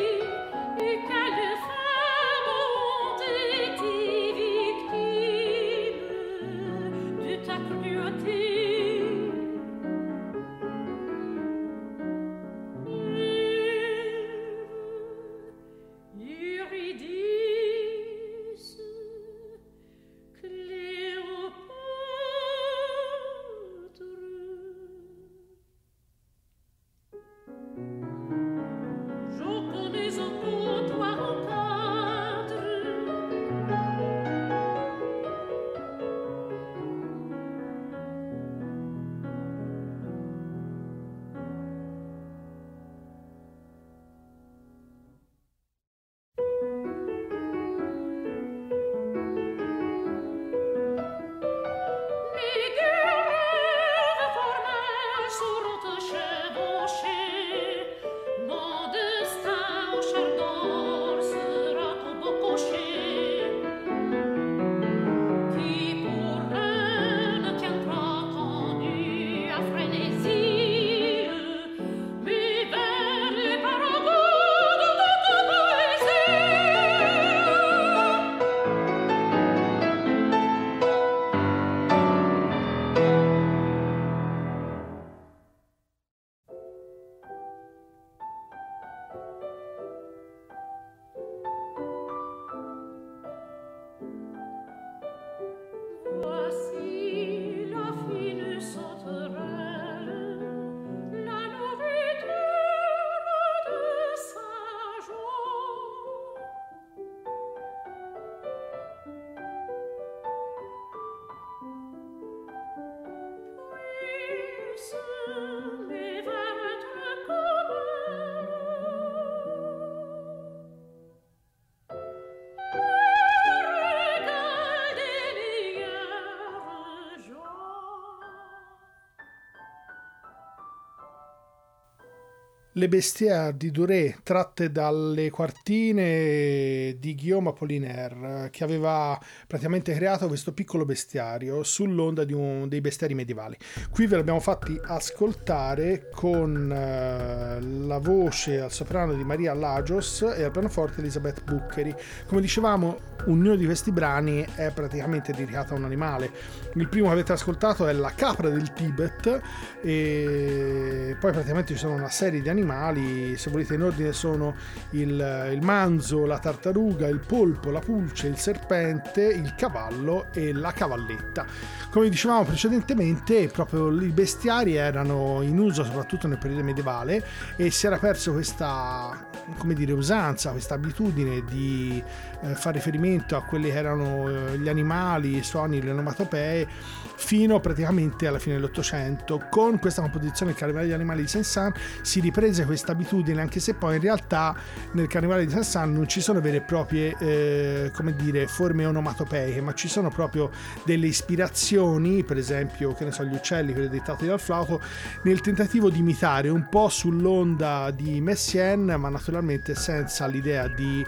Le 132.78 132.88
bestiaire 132.88 133.56
di 133.56 133.70
Duré, 133.70 134.18
tratte 134.22 134.70
dalle 134.70 135.30
quartine 135.30 136.94
di 136.98 137.14
Guillaume 137.14 137.48
Apollinaire, 137.48 138.50
che 138.50 138.64
aveva 138.64 139.18
praticamente 139.46 139.94
creato 139.94 140.28
questo 140.28 140.52
piccolo 140.52 140.84
bestiario 140.84 141.62
sull'onda 141.62 142.24
di 142.24 142.34
un, 142.34 142.68
dei 142.68 142.82
bestiari 142.82 143.14
medievali. 143.14 143.56
Qui 143.90 144.06
ve 144.06 144.16
l'abbiamo 144.16 144.40
fatti 144.40 144.78
ascoltare 144.88 146.10
con 146.12 146.70
eh, 146.70 147.62
la 147.62 147.96
voce 147.96 148.60
al 148.60 148.70
soprano 148.70 149.14
di 149.14 149.24
Maria 149.24 149.54
Lajos 149.54 150.20
e 150.36 150.42
al 150.42 150.50
pianoforte 150.50 151.00
Elisabeth 151.00 151.44
Buccheri. 151.44 151.94
Come 152.26 152.42
dicevamo, 152.42 152.98
ognuno 153.26 153.56
di 153.56 153.64
questi 153.64 153.90
brani 153.92 154.44
è 154.54 154.70
praticamente 154.72 155.32
dedicato 155.32 155.74
a 155.74 155.76
un 155.76 155.84
animale. 155.84 156.30
Il 156.74 156.88
primo 156.88 157.06
che 157.06 157.12
avete 157.12 157.32
ascoltato 157.32 157.86
è 157.86 157.92
La 157.92 158.12
capra 158.14 158.48
del 158.48 158.72
Tibet 158.72 159.40
e 159.80 161.16
poi 161.18 161.32
praticamente 161.32 161.74
ci 161.74 161.78
sono 161.78 161.94
una 161.94 162.10
serie 162.10 162.40
di 162.40 162.48
animali, 162.48 163.36
se 163.36 163.50
volete 163.50 163.74
in 163.74 163.82
ordine 163.82 164.12
sono 164.12 164.54
il, 164.90 165.50
il 165.52 165.60
manzo, 165.62 166.26
la 166.26 166.38
tartaruga, 166.38 167.08
il 167.08 167.20
polpo, 167.20 167.70
la 167.70 167.80
pulce, 167.80 168.26
il 168.26 168.36
serpente, 168.36 169.22
il 169.22 169.54
cavallo 169.56 170.26
e 170.32 170.52
la 170.52 170.72
cavalletta. 170.72 171.46
Come 171.90 172.08
dicevamo 172.08 172.44
precedentemente, 172.44 173.48
proprio 173.48 173.90
i 174.00 174.10
bestiari 174.10 174.74
erano 174.74 175.40
in 175.42 175.58
uso 175.58 175.84
soprattutto 175.84 176.26
nel 176.26 176.38
periodo 176.38 176.62
medievale 176.62 177.24
e 177.56 177.70
si 177.70 177.86
era 177.86 177.98
perso 177.98 178.32
questa, 178.32 179.28
come 179.56 179.74
dire, 179.74 179.92
usanza, 179.92 180.50
questa 180.50 180.74
abitudine 180.74 181.42
di 181.44 182.02
eh, 182.42 182.54
fare 182.54 182.76
riferimento 182.76 183.14
a 183.36 183.42
quelli 183.42 183.70
che 183.70 183.76
erano 183.76 184.28
eh, 184.28 184.58
gli 184.58 184.68
animali, 184.68 185.36
i 185.36 185.42
suoni, 185.42 185.80
le 185.82 185.90
onomatopee 185.90 186.68
fino 187.16 187.60
praticamente 187.60 188.26
alla 188.26 188.38
fine 188.38 188.56
dell'Ottocento. 188.56 189.46
Con 189.50 189.78
questa 189.78 190.02
composizione 190.02 190.52
del 190.52 190.60
Carnevale 190.60 190.86
degli 190.86 190.94
Animali 190.94 191.22
di 191.22 191.28
Saint-Saëns 191.28 191.74
si 192.02 192.20
riprese 192.20 192.64
questa 192.64 192.92
abitudine, 192.92 193.40
anche 193.40 193.58
se 193.58 193.74
poi 193.74 193.96
in 193.96 194.02
realtà 194.02 194.54
nel 194.92 195.06
Carnevale 195.06 195.44
di 195.44 195.50
Saint-Saëns 195.50 195.92
non 195.92 196.06
ci 196.06 196.20
sono 196.20 196.40
vere 196.40 196.58
e 196.58 196.60
proprie, 196.60 197.16
eh, 197.18 197.90
come 197.94 198.14
dire, 198.14 198.46
forme 198.46 198.84
onomatopeiche, 198.84 199.60
ma 199.60 199.72
ci 199.72 199.88
sono 199.88 200.10
proprio 200.10 200.50
delle 200.84 201.06
ispirazioni, 201.06 202.22
per 202.22 202.36
esempio, 202.36 202.92
che 202.92 203.04
ne 203.04 203.12
so, 203.12 203.24
gli 203.24 203.34
uccelli, 203.34 203.72
quelli 203.72 203.88
dettati 203.88 204.26
dal 204.26 204.40
flauto, 204.40 204.80
nel 205.22 205.40
tentativo 205.40 205.90
di 205.90 205.98
imitare 205.98 206.48
un 206.48 206.68
po' 206.68 206.88
sull'onda 206.88 207.90
di 207.90 208.20
Messiaen, 208.20 208.94
ma 208.98 209.08
naturalmente 209.08 209.74
senza 209.74 210.26
l'idea 210.26 210.68
di 210.68 211.04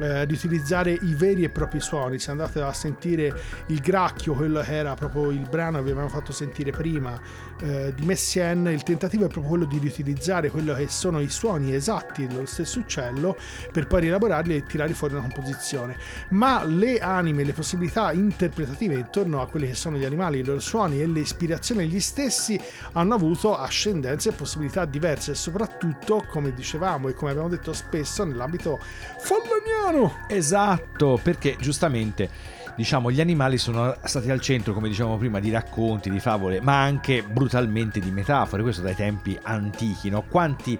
eh, 0.00 0.26
di 0.26 0.34
utilizzare 0.34 0.92
i 0.92 1.14
veri 1.14 1.44
e 1.46 1.50
propri 1.50 1.80
suoni. 1.80 2.18
Se 2.18 2.30
andate 2.30 2.60
a 2.60 2.72
sentire 2.72 3.32
il 3.66 3.80
gracchio, 3.80 4.34
quello 4.34 4.60
che 4.60 4.74
era 4.74 4.94
proprio 4.94 5.30
il 5.30 5.46
brano 5.48 5.78
che 5.78 5.84
vi 5.84 5.90
avevamo 5.90 6.10
fatto 6.10 6.32
sentire 6.32 6.70
prima 6.70 7.18
eh, 7.60 7.92
di 7.94 8.04
Messiaen, 8.04 8.66
il 8.66 8.82
tentativo 8.82 9.24
è 9.24 9.28
proprio 9.28 9.48
quello 9.48 9.64
di 9.64 9.78
riutilizzare 9.78 10.50
quello 10.50 10.74
che 10.74 10.88
sono 10.88 11.20
i 11.20 11.28
suoni 11.28 11.74
esatti 11.74 12.26
dello 12.26 12.46
stesso 12.46 12.80
uccello 12.80 13.36
per 13.72 13.86
poi 13.86 14.02
rielaborarli 14.02 14.56
e 14.56 14.62
tirare 14.64 14.92
fuori 14.92 15.14
una 15.14 15.22
composizione. 15.22 15.96
Ma 16.30 16.64
le 16.64 16.98
anime, 16.98 17.44
le 17.44 17.52
possibilità 17.52 18.12
interpretative 18.12 18.94
intorno 18.94 19.40
a 19.40 19.46
quelli 19.46 19.68
che 19.68 19.74
sono 19.74 19.96
gli 19.96 20.04
animali, 20.04 20.40
i 20.40 20.44
loro 20.44 20.60
suoni 20.60 21.00
e 21.00 21.06
le 21.06 21.20
ispirazioni 21.20 21.86
degli 21.86 22.00
stessi 22.00 22.60
hanno 22.92 23.14
avuto 23.14 23.56
ascendenze 23.56 24.30
e 24.30 24.32
possibilità 24.32 24.84
diverse, 24.84 25.34
soprattutto, 25.34 26.24
come 26.28 26.52
dicevamo 26.52 27.08
e 27.08 27.14
come 27.14 27.30
abbiamo 27.30 27.48
detto 27.48 27.72
spesso, 27.72 28.24
nell'ambito 28.24 28.78
folloniano. 29.18 30.24
Esatto, 30.28 31.18
perché 31.22 31.35
giustamente 31.60 32.30
diciamo 32.76 33.10
gli 33.10 33.20
animali 33.20 33.58
sono 33.58 33.96
stati 34.04 34.30
al 34.30 34.40
centro, 34.40 34.72
come 34.74 34.88
dicevamo 34.88 35.16
prima, 35.16 35.40
di 35.40 35.50
racconti, 35.50 36.10
di 36.10 36.20
favole, 36.20 36.60
ma 36.60 36.82
anche 36.82 37.22
brutalmente 37.22 38.00
di 38.00 38.10
metafore, 38.10 38.62
questo 38.62 38.82
dai 38.82 38.94
tempi 38.94 39.36
antichi, 39.42 40.10
no? 40.10 40.22
Quanti 40.28 40.78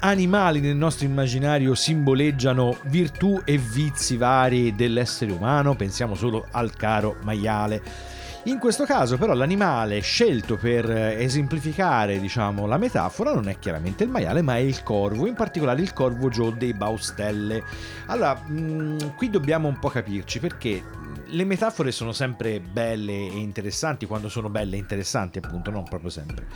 animali 0.00 0.60
nel 0.60 0.76
nostro 0.76 1.06
immaginario 1.06 1.74
simboleggiano 1.74 2.76
virtù 2.84 3.40
e 3.44 3.56
vizi 3.56 4.16
vari 4.16 4.74
dell'essere 4.74 5.32
umano, 5.32 5.74
pensiamo 5.74 6.14
solo 6.14 6.46
al 6.50 6.74
caro 6.74 7.16
maiale. 7.22 8.14
In 8.46 8.60
questo 8.60 8.84
caso 8.84 9.18
però 9.18 9.34
l'animale 9.34 9.98
scelto 9.98 10.56
per 10.56 10.88
esemplificare 10.88 12.20
diciamo, 12.20 12.66
la 12.66 12.78
metafora 12.78 13.34
non 13.34 13.48
è 13.48 13.58
chiaramente 13.58 14.04
il 14.04 14.10
maiale 14.10 14.40
ma 14.40 14.54
è 14.54 14.60
il 14.60 14.84
corvo, 14.84 15.26
in 15.26 15.34
particolare 15.34 15.82
il 15.82 15.92
corvo 15.92 16.28
Joe 16.28 16.56
dei 16.56 16.72
Baustelle. 16.72 17.64
Allora, 18.06 18.34
mh, 18.34 19.16
qui 19.16 19.30
dobbiamo 19.30 19.66
un 19.66 19.80
po' 19.80 19.88
capirci 19.88 20.38
perché 20.38 20.80
le 21.28 21.44
metafore 21.44 21.90
sono 21.90 22.12
sempre 22.12 22.60
belle 22.60 23.12
e 23.12 23.36
interessanti 23.36 24.06
quando 24.06 24.28
sono 24.28 24.48
belle 24.48 24.76
e 24.76 24.78
interessanti, 24.78 25.38
appunto, 25.38 25.72
non 25.72 25.82
proprio 25.82 26.10
sempre. 26.10 26.46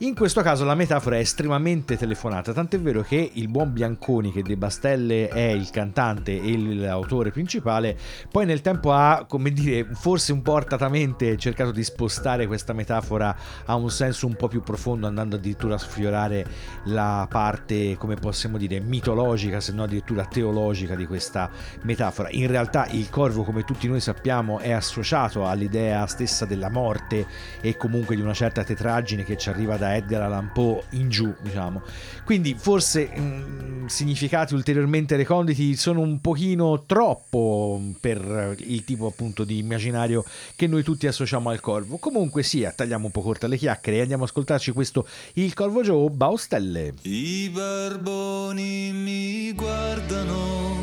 In 0.00 0.14
questo 0.14 0.42
caso 0.42 0.64
la 0.64 0.76
metafora 0.76 1.16
è 1.16 1.18
estremamente 1.18 1.96
telefonata, 1.96 2.52
tant'è 2.52 2.78
vero 2.78 3.02
che 3.02 3.32
il 3.34 3.48
buon 3.48 3.72
Bianconi, 3.72 4.30
che 4.30 4.44
De 4.44 4.56
Bastelle 4.56 5.26
è 5.26 5.48
il 5.48 5.70
cantante 5.70 6.40
e 6.40 6.56
l'autore 6.56 7.32
principale, 7.32 7.98
poi 8.30 8.46
nel 8.46 8.60
tempo 8.60 8.92
ha, 8.92 9.24
come 9.28 9.50
dire, 9.50 9.88
forse 9.90 10.30
un 10.32 10.40
po' 10.42 10.54
artatamente 10.54 11.36
cercato 11.36 11.72
di 11.72 11.82
spostare 11.82 12.46
questa 12.46 12.72
metafora 12.72 13.36
a 13.64 13.74
un 13.74 13.90
senso 13.90 14.28
un 14.28 14.36
po' 14.36 14.46
più 14.46 14.62
profondo, 14.62 15.08
andando 15.08 15.34
addirittura 15.34 15.74
a 15.74 15.78
sfiorare 15.78 16.46
la 16.84 17.26
parte, 17.28 17.96
come 17.96 18.14
possiamo 18.14 18.56
dire, 18.56 18.78
mitologica, 18.78 19.58
se 19.58 19.72
no 19.72 19.82
addirittura 19.82 20.26
teologica 20.26 20.94
di 20.94 21.06
questa 21.06 21.50
metafora. 21.82 22.28
In 22.30 22.46
realtà 22.46 22.86
il 22.92 23.10
corvo, 23.10 23.42
come 23.42 23.64
tutti 23.64 23.88
noi 23.88 23.98
sappiamo, 23.98 24.60
è 24.60 24.70
associato 24.70 25.44
all'idea 25.44 26.06
stessa 26.06 26.44
della 26.44 26.70
morte 26.70 27.26
e 27.60 27.76
comunque 27.76 28.14
di 28.14 28.22
una 28.22 28.32
certa 28.32 28.62
tetraggine 28.62 29.24
che 29.24 29.36
ci 29.36 29.48
arriva 29.48 29.76
da 29.76 29.86
Edgar 29.96 30.22
Allan 30.22 30.50
Poe 30.52 30.82
in 30.90 31.08
giù, 31.08 31.34
diciamo. 31.42 31.82
Quindi 32.24 32.54
forse 32.58 33.06
mh, 33.06 33.86
significati 33.86 34.54
ulteriormente 34.54 35.16
reconditi 35.16 35.76
sono 35.76 36.00
un 36.00 36.20
pochino 36.20 36.84
troppo 36.86 37.80
per 38.00 38.56
il 38.58 38.84
tipo 38.84 39.06
appunto 39.06 39.44
di 39.44 39.58
immaginario 39.58 40.24
che 40.56 40.66
noi 40.66 40.82
tutti 40.82 41.06
associamo 41.06 41.50
al 41.50 41.60
corvo. 41.60 41.96
Comunque 41.96 42.42
sia, 42.42 42.72
tagliamo 42.72 43.06
un 43.06 43.12
po' 43.12 43.22
corta 43.22 43.46
le 43.46 43.56
chiacchiere 43.56 43.98
e 43.98 44.02
andiamo 44.02 44.24
a 44.24 44.26
ascoltarci 44.26 44.72
questo 44.72 45.06
Il 45.34 45.54
Corvo 45.54 45.82
Joe 45.82 46.10
Baustelle. 46.10 46.94
I 47.02 47.50
barboni 47.52 48.92
mi 48.92 49.52
guardano 49.52 50.76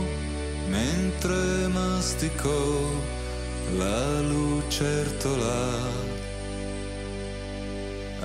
mentre 0.69 1.67
mastico 1.67 3.13
la 3.77 4.21
lucertola. 4.21 6.04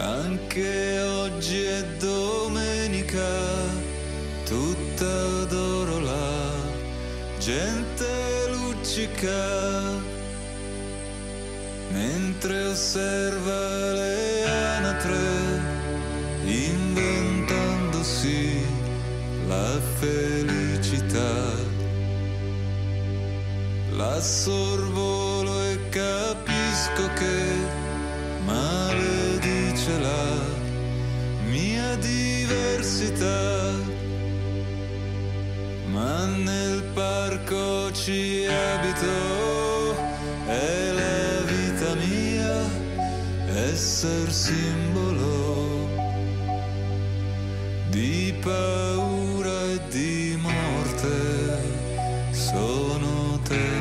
Anche 0.01 0.99
oggi 1.01 1.63
è 1.63 1.85
domenica, 1.99 3.21
tutta 4.47 5.45
d'oro 5.45 6.01
la 6.01 6.55
gente 7.39 8.07
luccica. 8.49 9.99
Mentre 11.91 12.69
osserva 12.69 13.93
le 13.93 14.45
anatre, 14.79 15.61
inventandosi 16.45 18.65
la 19.49 19.79
felicità. 19.99 21.59
La 23.91 24.19
sorvolo 24.19 25.63
e 25.65 25.89
capisco 25.91 27.07
che 27.19 27.50
diversità. 31.97 33.73
Ma 35.87 36.27
nel 36.27 36.83
parco 36.95 37.93
ci 37.93 38.47
abito, 38.47 39.95
è 40.47 40.93
la 40.93 41.41
vita 41.53 41.95
mia, 41.95 42.59
esser 43.69 44.31
simbolo 44.33 45.89
di 47.91 48.33
paura 48.41 49.63
e 49.65 49.81
di 49.89 50.39
morte 50.41 51.79
sono 52.31 53.39
tenebre 53.43 53.80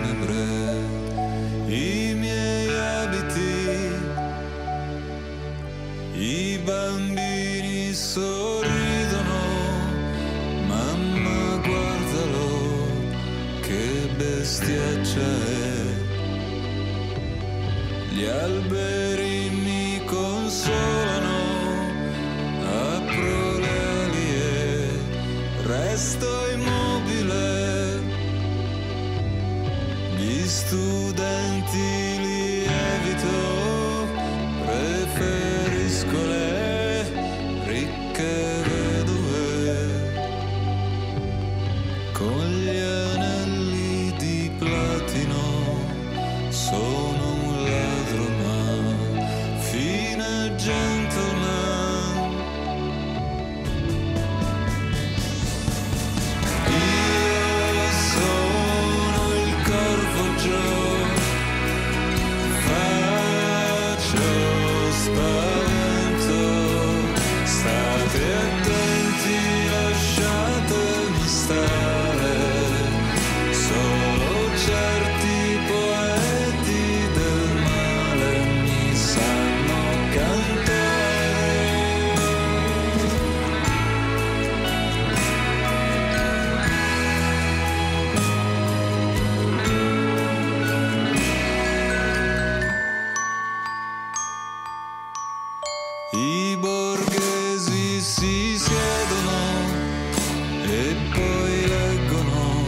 poi 101.13 101.67
leggono 101.67 102.65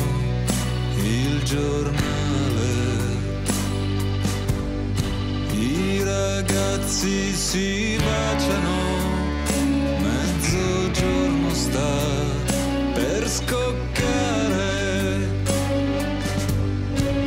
il 0.98 1.44
giornale. 1.44 2.00
I 5.54 6.04
ragazzi 6.04 7.34
si 7.34 7.98
baciano, 7.98 8.80
mezzogiorno 10.00 11.54
sta 11.54 11.94
per 12.94 13.28
scoccare 13.28 14.80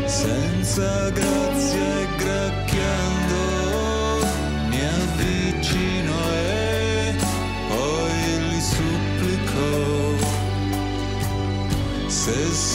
senza 0.07 1.11
grazia 1.11 1.34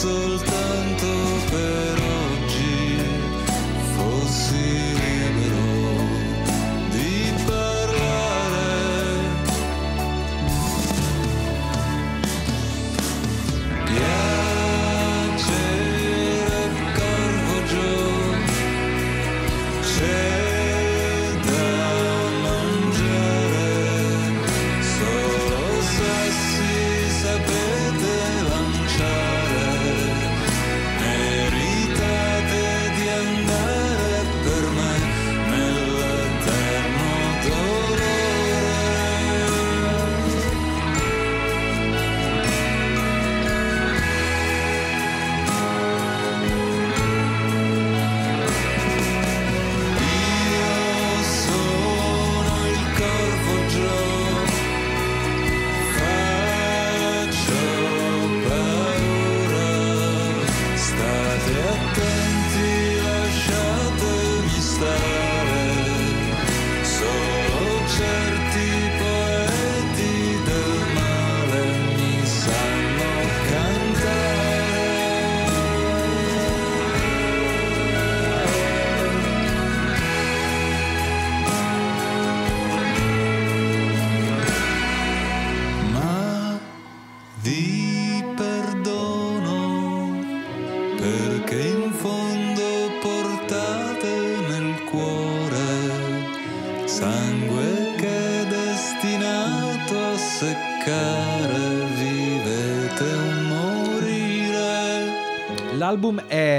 se 0.00 0.29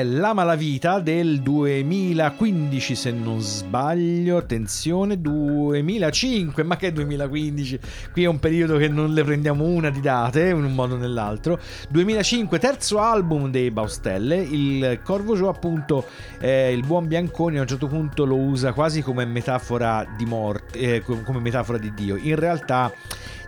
la 0.03 0.55
vita 0.55 0.99
del 0.99 1.41
2015 1.41 2.95
se 2.95 3.11
non 3.11 3.39
sbaglio, 3.39 4.37
attenzione 4.37 5.19
2005, 5.19 6.63
ma 6.63 6.77
che 6.77 6.91
2015? 6.91 7.79
Qui 8.11 8.23
è 8.23 8.27
un 8.27 8.39
periodo 8.39 8.77
che 8.77 8.87
non 8.87 9.13
le 9.13 9.23
prendiamo 9.23 9.65
una 9.65 9.89
di 9.89 10.01
date 10.01 10.49
in 10.49 10.63
un 10.63 10.73
modo 10.73 10.95
o 10.95 10.97
nell'altro. 10.97 11.59
2005, 11.89 12.59
terzo 12.59 12.99
album 12.99 13.49
dei 13.51 13.71
Baustelle, 13.71 14.37
il 14.37 14.99
Corvo 15.03 15.35
Joe 15.35 15.49
appunto 15.49 16.05
eh, 16.39 16.71
il 16.71 16.85
buon 16.85 17.07
Bianconi 17.07 17.57
a 17.57 17.61
un 17.61 17.67
certo 17.67 17.87
punto 17.87 18.25
lo 18.25 18.37
usa 18.37 18.73
quasi 18.73 19.01
come 19.01 19.25
metafora 19.25 20.05
di 20.17 20.25
morte, 20.25 20.79
eh, 20.79 21.01
come 21.01 21.39
metafora 21.39 21.77
di 21.77 21.93
Dio. 21.93 22.15
In 22.15 22.35
realtà 22.35 22.91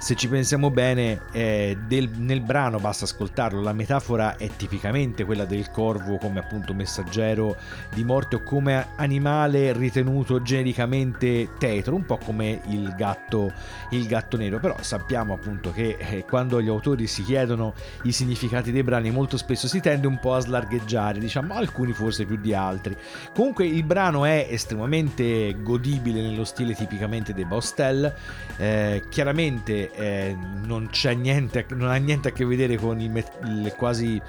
se 0.04 0.16
ci 0.16 0.28
pensiamo 0.28 0.70
bene, 0.70 1.22
eh, 1.32 1.78
del- 1.88 2.10
nel 2.18 2.42
brano 2.42 2.78
basta 2.78 3.06
ascoltarlo. 3.06 3.62
La 3.62 3.72
metafora 3.72 4.36
è 4.36 4.50
tipicamente 4.58 5.24
quella 5.24 5.46
del 5.46 5.72
corvo 5.72 6.18
come 6.18 6.42
appunto 6.42 6.74
messaggero 6.74 7.56
di 7.94 8.04
morte 8.04 8.36
o 8.36 8.44
come 8.44 8.88
animale 8.98 9.72
ritenuto 9.72 10.42
genericamente 10.42 11.52
tetro, 11.58 11.96
un 11.96 12.04
po' 12.04 12.18
come 12.18 12.60
il 12.68 12.94
gatto, 12.98 13.54
il 13.92 14.06
gatto 14.06 14.36
nero. 14.36 14.60
Però 14.60 14.76
sappiamo 14.82 15.36
appunto 15.36 15.72
che 15.72 15.96
eh, 15.98 16.26
quando 16.26 16.62
gli 16.62 16.68
autori 16.68 17.08
si 17.08 17.24
chiedono 17.24 17.74
i 18.02 18.12
significati 18.12 18.74
dei 18.74 18.84
brani, 18.84 19.10
molto 19.10 19.38
spesso 19.38 19.70
si 19.70 19.80
tende 19.80 20.06
un 20.06 20.20
po' 20.20 20.36
a 20.36 20.42
slargheggiare, 20.42 21.18
diciamo 21.18 21.54
alcuni 21.54 21.94
forse 21.94 22.26
più 22.26 22.36
di 22.36 22.54
altri. 22.54 22.94
Comunque 23.34 23.66
il 23.68 23.84
brano 23.86 24.26
è 24.26 24.48
estremamente 24.50 25.56
godibile 25.62 26.22
nello 26.22 26.44
stile 26.44 26.76
tipicamente 26.76 27.34
dei 27.34 27.46
Bostel. 27.46 28.14
Eh, 28.58 29.04
chiaramente 29.08 29.92
eh, 29.96 30.36
non 30.66 30.90
niente, 31.14 31.66
non 31.70 31.90
ha 31.90 31.96
niente 31.96 32.30
a 32.30 32.32
che 32.32 32.46
vedere 32.46 32.78
con 32.78 33.00
il, 33.00 33.10
met- 33.10 33.40
il 33.44 33.74
quasi 33.78 34.22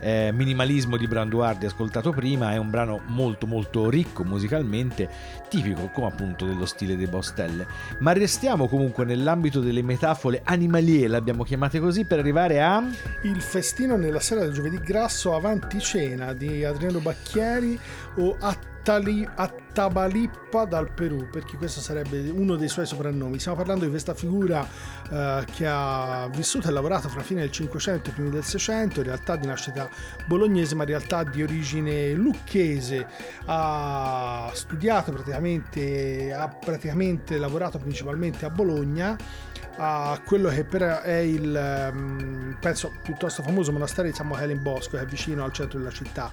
eh, 0.00 0.30
minimalismo 0.32 0.96
di 0.96 1.06
Branduardi 1.06 1.66
ascoltato 1.66 2.10
prima. 2.10 2.52
È 2.52 2.56
un 2.56 2.70
brano 2.70 3.02
molto 3.06 3.46
molto 3.46 3.88
ricco 3.88 4.24
musicalmente, 4.24 5.08
tipico 5.48 5.90
come 5.92 6.08
appunto 6.08 6.44
dello 6.44 6.66
stile 6.66 6.96
dei 6.96 7.06
Bostelle. 7.06 7.66
Ma 8.00 8.12
restiamo 8.12 8.68
comunque 8.68 9.04
nell'ambito 9.04 9.60
delle 9.60 9.82
metafore 9.82 10.40
animalie, 10.44 11.06
l'abbiamo 11.06 11.44
chiamate 11.44 11.78
così, 11.80 12.04
per 12.04 12.18
arrivare 12.18 12.62
a. 12.62 12.82
Il 13.22 13.40
festino 13.40 13.96
nella 13.96 14.20
sera 14.20 14.40
del 14.40 14.52
giovedì 14.52 14.78
grasso 14.78 15.34
avanti 15.34 15.78
cena 15.80 16.32
di 16.32 16.64
Adriano 16.64 17.00
Bacchieri 17.00 17.78
o 18.16 18.36
Attali- 18.40 19.28
Attabalippa 19.34 20.64
dal 20.64 20.90
Perù, 20.92 21.28
perché 21.30 21.56
questo 21.56 21.80
sarebbe 21.80 22.30
uno 22.30 22.56
dei 22.56 22.68
suoi 22.68 22.86
soprannomi. 22.86 23.38
Stiamo 23.38 23.58
parlando 23.58 23.84
di 23.84 23.90
questa 23.90 24.14
figura 24.14 24.66
eh, 25.10 25.44
che 25.52 25.66
ha 25.66 26.28
vissuto 26.32 26.68
e 26.68 26.70
lavorato 26.72 27.08
fra 27.08 27.20
fine 27.20 27.40
del 27.40 27.50
500 27.50 28.08
e 28.08 28.12
primi 28.12 28.30
del 28.30 28.42
600, 28.42 29.00
in 29.00 29.06
realtà 29.06 29.36
di 29.36 29.46
nascita 29.46 29.88
bolognese, 30.26 30.74
ma 30.74 30.82
in 30.82 30.88
realtà 30.90 31.24
di 31.24 31.42
origine 31.42 32.12
lucchese. 32.12 33.06
Ha 33.46 34.50
studiato 34.52 35.12
praticamente, 35.12 36.32
ha 36.32 36.48
praticamente 36.48 37.38
lavorato 37.38 37.78
principalmente 37.78 38.44
a 38.44 38.50
Bologna 38.50 39.16
a 39.82 40.20
quello 40.24 40.50
che 40.50 40.64
per 40.64 40.82
è 40.82 41.16
il 41.18 41.56
ehm, 41.56 42.56
penso 42.60 42.92
piuttosto 43.02 43.42
famoso 43.42 43.72
monastero 43.72 44.08
di 44.08 44.14
San 44.14 44.26
Michele 44.26 44.52
in 44.52 44.62
Bosco 44.62 44.96
che 44.96 45.02
è 45.02 45.06
vicino 45.06 45.42
al 45.42 45.52
centro 45.52 45.78
della 45.78 45.90
città 45.90 46.30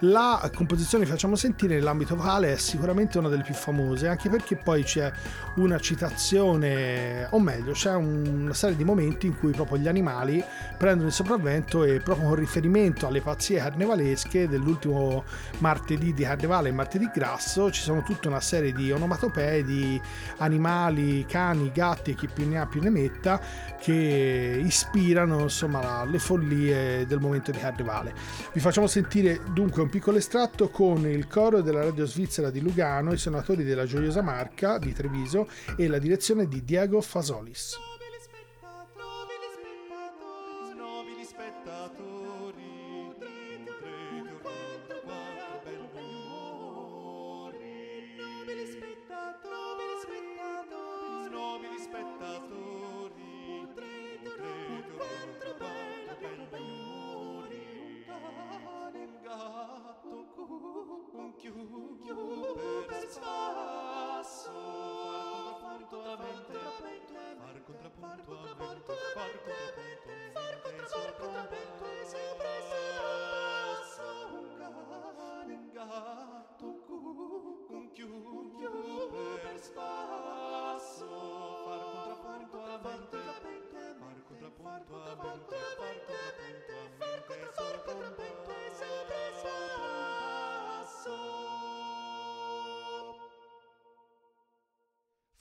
la 0.00 0.50
composizione 0.54 1.04
che 1.04 1.10
facciamo 1.10 1.34
sentire 1.34 1.74
nell'ambito 1.74 2.14
vocale 2.14 2.52
è 2.52 2.56
sicuramente 2.56 3.16
una 3.18 3.28
delle 3.28 3.42
più 3.42 3.54
famose 3.54 4.06
anche 4.06 4.28
perché 4.28 4.56
poi 4.56 4.82
c'è 4.82 5.10
una 5.56 5.78
citazione 5.78 7.26
o 7.30 7.40
meglio 7.40 7.72
c'è 7.72 7.94
un- 7.94 8.40
una 8.42 8.54
serie 8.54 8.76
di 8.76 8.84
momenti 8.84 9.26
in 9.26 9.38
cui 9.38 9.52
proprio 9.52 9.78
gli 9.78 9.88
animali 9.88 10.44
prendono 10.76 11.08
il 11.08 11.14
sopravvento 11.14 11.84
e 11.84 12.00
proprio 12.00 12.26
con 12.26 12.34
riferimento 12.34 12.99
alle 13.06 13.20
pazzie 13.20 13.58
carnevalesche 13.58 14.48
dell'ultimo 14.48 15.24
martedì 15.58 16.12
di 16.12 16.24
carnevale 16.24 16.68
e 16.68 16.72
martedì 16.72 17.10
grasso 17.12 17.70
ci 17.70 17.80
sono 17.80 18.02
tutta 18.02 18.28
una 18.28 18.40
serie 18.40 18.72
di 18.72 18.90
onomatopee 18.92 19.64
di 19.64 20.00
animali, 20.38 21.24
cani, 21.26 21.70
gatti 21.72 22.12
e 22.12 22.14
chi 22.14 22.28
più 22.28 22.48
ne 22.48 22.58
ha 22.58 22.66
più 22.66 22.80
ne 22.80 22.90
metta 22.90 23.40
che 23.80 24.60
ispirano 24.62 25.40
insomma 25.40 26.04
le 26.04 26.18
follie 26.18 27.06
del 27.06 27.20
momento 27.20 27.50
di 27.50 27.58
carnevale. 27.58 28.14
Vi 28.52 28.60
facciamo 28.60 28.86
sentire 28.86 29.40
dunque 29.52 29.82
un 29.82 29.88
piccolo 29.88 30.18
estratto 30.18 30.68
con 30.68 31.06
il 31.06 31.26
coro 31.26 31.60
della 31.60 31.82
radio 31.82 32.06
svizzera 32.06 32.50
di 32.50 32.60
Lugano, 32.60 33.12
i 33.12 33.18
suonatori 33.18 33.64
della 33.64 33.86
Gioiosa 33.86 34.22
Marca 34.22 34.78
di 34.78 34.92
Treviso 34.92 35.48
e 35.76 35.88
la 35.88 35.98
direzione 35.98 36.46
di 36.46 36.64
Diego 36.64 37.00
Fasolis. 37.00 37.89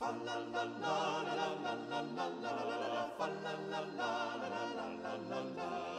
Fa 0.10 0.16
la 0.26 0.36
la 0.54 0.64
la 0.82 0.94
la 1.22 1.34
la 1.38 1.48
la 1.64 1.74
la 1.88 2.00
la 2.18 2.26
la 2.42 2.52
la 2.58 2.78
la 2.82 2.88
la 2.94 3.04
fa 3.18 3.28
la 3.44 3.54
la 3.70 3.82
la 3.98 4.10
la 4.10 4.40
la 4.42 4.50
la 4.50 4.64
la 4.74 4.88
la 5.04 5.14
la 5.30 5.42
fa 5.54 5.70
la 5.70 5.99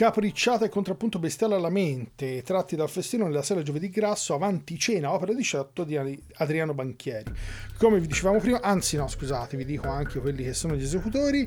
la 0.00 0.06
Incapricciata 0.06 0.64
e 0.64 0.70
contrappunto 0.70 1.18
bestiale 1.18 1.56
alla 1.56 1.68
mente, 1.68 2.42
tratti 2.42 2.74
dal 2.74 2.88
festino 2.88 3.26
nella 3.26 3.42
sera 3.42 3.60
Giovedì 3.62 3.90
Grasso, 3.90 4.32
Avanti 4.32 4.78
Cena, 4.78 5.12
opera 5.12 5.34
18 5.34 5.84
di 5.84 6.22
Adriano 6.36 6.72
Banchieri. 6.72 7.30
Come 7.76 8.00
vi 8.00 8.06
dicevamo 8.06 8.38
prima, 8.38 8.62
anzi 8.62 8.96
no, 8.96 9.06
scusate, 9.06 9.58
vi 9.58 9.66
dico 9.66 9.88
anche 9.88 10.18
quelli 10.20 10.42
che 10.42 10.54
sono 10.54 10.74
gli 10.74 10.82
esecutori, 10.82 11.46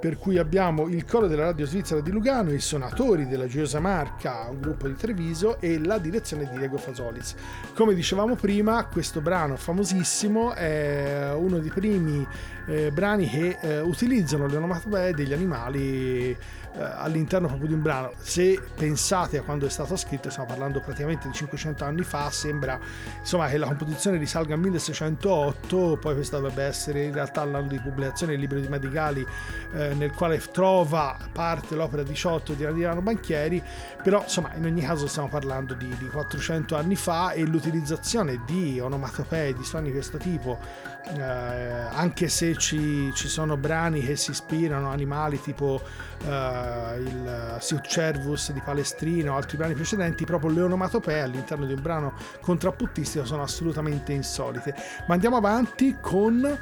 per 0.00 0.18
cui 0.18 0.38
abbiamo 0.38 0.88
il 0.88 1.04
coro 1.04 1.28
della 1.28 1.44
radio 1.44 1.66
svizzera 1.66 2.00
di 2.00 2.10
Lugano, 2.10 2.52
i 2.52 2.60
sonatori 2.60 3.28
della 3.28 3.46
Gioiosa 3.46 3.78
Marca, 3.78 4.48
un 4.50 4.60
gruppo 4.60 4.88
di 4.88 4.96
Treviso 4.96 5.60
e 5.60 5.78
la 5.78 5.98
direzione 5.98 6.48
di 6.50 6.58
Diego 6.58 6.78
Fasolis. 6.78 7.36
Come 7.74 7.94
dicevamo 7.94 8.34
prima, 8.34 8.86
questo 8.86 9.20
brano 9.20 9.56
famosissimo 9.56 10.52
è 10.52 11.32
uno 11.34 11.58
dei 11.60 11.70
primi 11.70 12.26
eh, 12.66 12.90
brani 12.90 13.28
che 13.28 13.58
eh, 13.60 13.80
utilizzano 13.80 14.46
le 14.46 14.56
onomatopee 14.56 15.12
degli 15.12 15.32
animali 15.32 16.36
all'interno 16.78 17.46
proprio 17.46 17.68
di 17.68 17.74
un 17.74 17.82
brano. 17.82 18.12
Se 18.18 18.60
pensate 18.74 19.38
a 19.38 19.42
quando 19.42 19.66
è 19.66 19.70
stato 19.70 19.96
scritto, 19.96 20.30
stiamo 20.30 20.48
parlando 20.48 20.80
praticamente 20.80 21.28
di 21.28 21.34
500 21.34 21.84
anni 21.84 22.02
fa, 22.02 22.30
sembra 22.30 22.78
insomma 23.18 23.48
che 23.48 23.58
la 23.58 23.66
composizione 23.66 24.18
risalga 24.18 24.54
al 24.54 24.60
1608, 24.60 25.98
poi 26.00 26.14
questa 26.14 26.38
dovrebbe 26.38 26.64
essere 26.64 27.04
in 27.04 27.12
realtà 27.12 27.44
l'anno 27.44 27.68
di 27.68 27.78
pubblicazione 27.78 28.32
del 28.32 28.40
libro 28.40 28.58
di 28.58 28.68
Madigali 28.68 29.26
eh, 29.74 29.94
nel 29.94 30.12
quale 30.12 30.38
trova 30.50 31.16
parte 31.32 31.74
l'opera 31.74 32.02
18 32.02 32.54
di 32.54 32.64
Adriano 32.64 33.00
Banchieri, 33.00 33.62
però 34.02 34.22
insomma 34.22 34.52
in 34.54 34.64
ogni 34.64 34.82
caso 34.82 35.06
stiamo 35.06 35.28
parlando 35.28 35.74
di, 35.74 35.88
di 35.96 36.06
400 36.06 36.76
anni 36.76 36.96
fa 36.96 37.32
e 37.32 37.42
l'utilizzazione 37.44 38.40
di 38.46 38.80
onomatopee, 38.80 39.54
di 39.54 39.64
suoni 39.64 39.86
di 39.86 39.92
questo 39.92 40.18
tipo, 40.18 40.58
eh, 41.06 41.22
anche 41.22 42.28
se 42.28 42.56
ci, 42.56 43.12
ci 43.14 43.28
sono 43.28 43.56
brani 43.56 44.00
che 44.00 44.16
si 44.16 44.30
ispirano 44.30 44.88
a 44.88 44.92
animali 44.92 45.40
tipo 45.40 45.82
eh, 46.26 46.98
il 46.98 47.56
Siut 47.60 47.86
Cervus 47.86 48.52
di 48.52 48.60
Palestrino 48.64 49.32
o 49.32 49.36
altri 49.36 49.56
brani 49.56 49.74
precedenti, 49.74 50.24
proprio 50.24 50.50
le 50.50 50.62
onomatopee 50.62 51.20
all'interno 51.20 51.66
di 51.66 51.74
un 51.74 51.82
brano 51.82 52.14
contrapputtistico 52.40 53.24
sono 53.24 53.42
assolutamente 53.42 54.12
insolite. 54.12 54.74
Ma 55.06 55.14
andiamo 55.14 55.36
avanti 55.36 55.96
con 56.00 56.58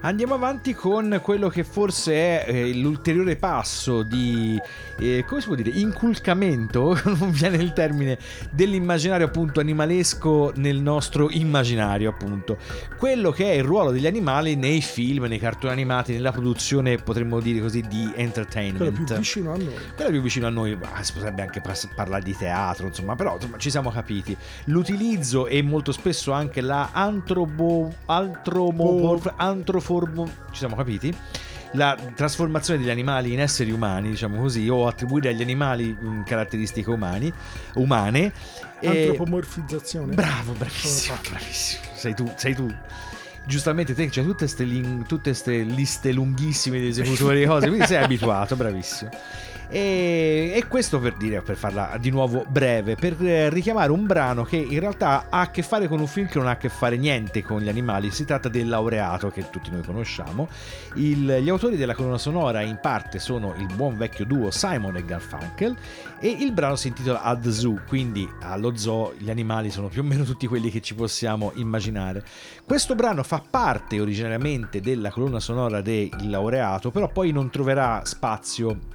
Andiamo 0.00 0.34
avanti 0.34 0.72
con 0.74 1.18
quello 1.22 1.48
che 1.48 1.64
forse 1.64 2.12
è 2.14 2.44
eh, 2.46 2.74
l'ulteriore 2.74 3.36
passo 3.36 4.02
di, 4.02 4.60
eh, 4.98 5.24
come 5.26 5.40
si 5.40 5.46
può 5.46 5.56
dire, 5.56 5.70
inculcamento, 5.70 6.98
non 7.18 7.30
viene 7.30 7.56
il 7.56 7.72
termine, 7.72 8.18
dell'immaginario 8.50 9.26
appunto 9.26 9.58
animalesco 9.58 10.52
nel 10.56 10.80
nostro 10.80 11.28
immaginario 11.30 12.10
appunto. 12.10 12.58
Quello 12.96 13.30
che 13.32 13.50
è 13.50 13.54
il 13.54 13.64
ruolo 13.64 13.85
degli 13.90 14.06
animali 14.06 14.56
nei 14.56 14.80
film, 14.80 15.24
nei 15.24 15.38
cartoni 15.38 15.72
animati, 15.72 16.12
nella 16.12 16.32
produzione 16.32 16.96
potremmo 16.96 17.40
dire 17.40 17.60
così 17.60 17.80
di 17.82 18.12
entertainment. 18.14 18.76
quello 18.78 18.92
più 18.92 19.04
vicino 19.16 19.52
a 19.52 19.56
noi. 19.56 19.74
Quella 19.94 20.10
più 20.10 20.20
vicino 20.20 20.46
a 20.46 20.50
noi, 20.50 20.76
ma 20.76 21.02
si 21.02 21.12
potrebbe 21.12 21.42
anche 21.42 21.60
parlare 21.94 22.22
di 22.22 22.36
teatro, 22.36 22.86
insomma, 22.86 23.14
però 23.16 23.34
insomma, 23.34 23.56
ci 23.58 23.70
siamo 23.70 23.90
capiti. 23.90 24.36
L'utilizzo 24.64 25.46
e 25.46 25.62
molto 25.62 25.92
spesso 25.92 26.32
anche 26.32 26.60
la 26.60 26.90
antropo, 26.92 27.92
antromomorf- 28.06 29.34
antroformo, 29.36 30.26
ci 30.50 30.58
siamo 30.58 30.76
capiti? 30.76 31.14
La 31.72 31.98
trasformazione 32.14 32.78
degli 32.78 32.90
animali 32.90 33.32
in 33.32 33.40
esseri 33.40 33.70
umani, 33.70 34.10
diciamo 34.10 34.40
così, 34.40 34.66
o 34.68 34.86
attribuire 34.86 35.30
agli 35.30 35.42
animali 35.42 35.94
caratteristiche 36.24 36.88
umani, 36.90 37.30
umane. 37.74 38.32
e- 38.80 38.88
Antropomorfizzazione. 38.88 40.14
Bravo, 40.14 40.52
bravissimo, 40.52 41.18
bravissimo. 41.28 41.82
Sei 41.94 42.14
tu, 42.14 42.32
sei 42.36 42.54
tu. 42.54 42.72
Giustamente 43.46 43.94
te 43.94 44.08
c'hai 44.10 44.24
tutte 44.24 44.44
queste 44.46 45.62
liste 45.62 46.12
lunghissime 46.12 46.80
di 46.80 46.88
esecutori 46.88 47.40
di 47.40 47.46
cose, 47.46 47.68
quindi 47.68 47.86
sei 47.86 48.02
abituato, 48.02 48.56
bravissimo. 48.56 49.10
E, 49.68 50.52
e 50.54 50.66
questo 50.68 51.00
per 51.00 51.14
dire, 51.16 51.42
per 51.42 51.56
farla 51.56 51.96
di 51.98 52.10
nuovo 52.10 52.44
breve, 52.48 52.94
per 52.94 53.16
eh, 53.24 53.50
richiamare 53.50 53.90
un 53.90 54.06
brano 54.06 54.44
che 54.44 54.56
in 54.56 54.78
realtà 54.80 55.26
ha 55.28 55.40
a 55.40 55.50
che 55.50 55.62
fare 55.62 55.88
con 55.88 56.00
un 56.00 56.06
film 56.06 56.28
che 56.28 56.38
non 56.38 56.46
ha 56.46 56.52
a 56.52 56.56
che 56.56 56.68
fare 56.68 56.96
niente 56.96 57.42
con 57.42 57.60
gli 57.60 57.68
animali. 57.68 58.10
Si 58.10 58.24
tratta 58.24 58.48
del 58.48 58.68
laureato 58.68 59.30
che 59.30 59.50
tutti 59.50 59.70
noi 59.70 59.82
conosciamo. 59.82 60.48
Il- 60.94 61.38
gli 61.42 61.48
autori 61.48 61.76
della 61.76 61.94
colonna 61.94 62.18
sonora 62.18 62.62
in 62.62 62.78
parte 62.80 63.18
sono 63.18 63.54
il 63.58 63.68
buon 63.74 63.96
vecchio 63.96 64.24
duo 64.24 64.50
Simon 64.50 64.96
e 64.96 65.04
Garfunkel 65.04 65.76
e 66.20 66.28
il 66.28 66.52
brano 66.52 66.76
si 66.76 66.88
intitola 66.88 67.36
the 67.40 67.50
Zoo, 67.50 67.82
quindi 67.86 68.28
allo 68.40 68.76
zoo 68.76 69.14
gli 69.18 69.30
animali 69.30 69.70
sono 69.70 69.88
più 69.88 70.02
o 70.02 70.04
meno 70.04 70.24
tutti 70.24 70.46
quelli 70.46 70.70
che 70.70 70.80
ci 70.80 70.94
possiamo 70.94 71.52
immaginare. 71.56 72.24
Questo 72.64 72.94
brano 72.94 73.22
fa 73.22 73.42
parte 73.48 74.00
originariamente 74.00 74.80
della 74.80 75.10
colonna 75.10 75.40
sonora 75.40 75.80
del 75.80 76.10
laureato, 76.22 76.90
però 76.90 77.08
poi 77.08 77.32
non 77.32 77.50
troverà 77.50 78.02
spazio 78.04 78.94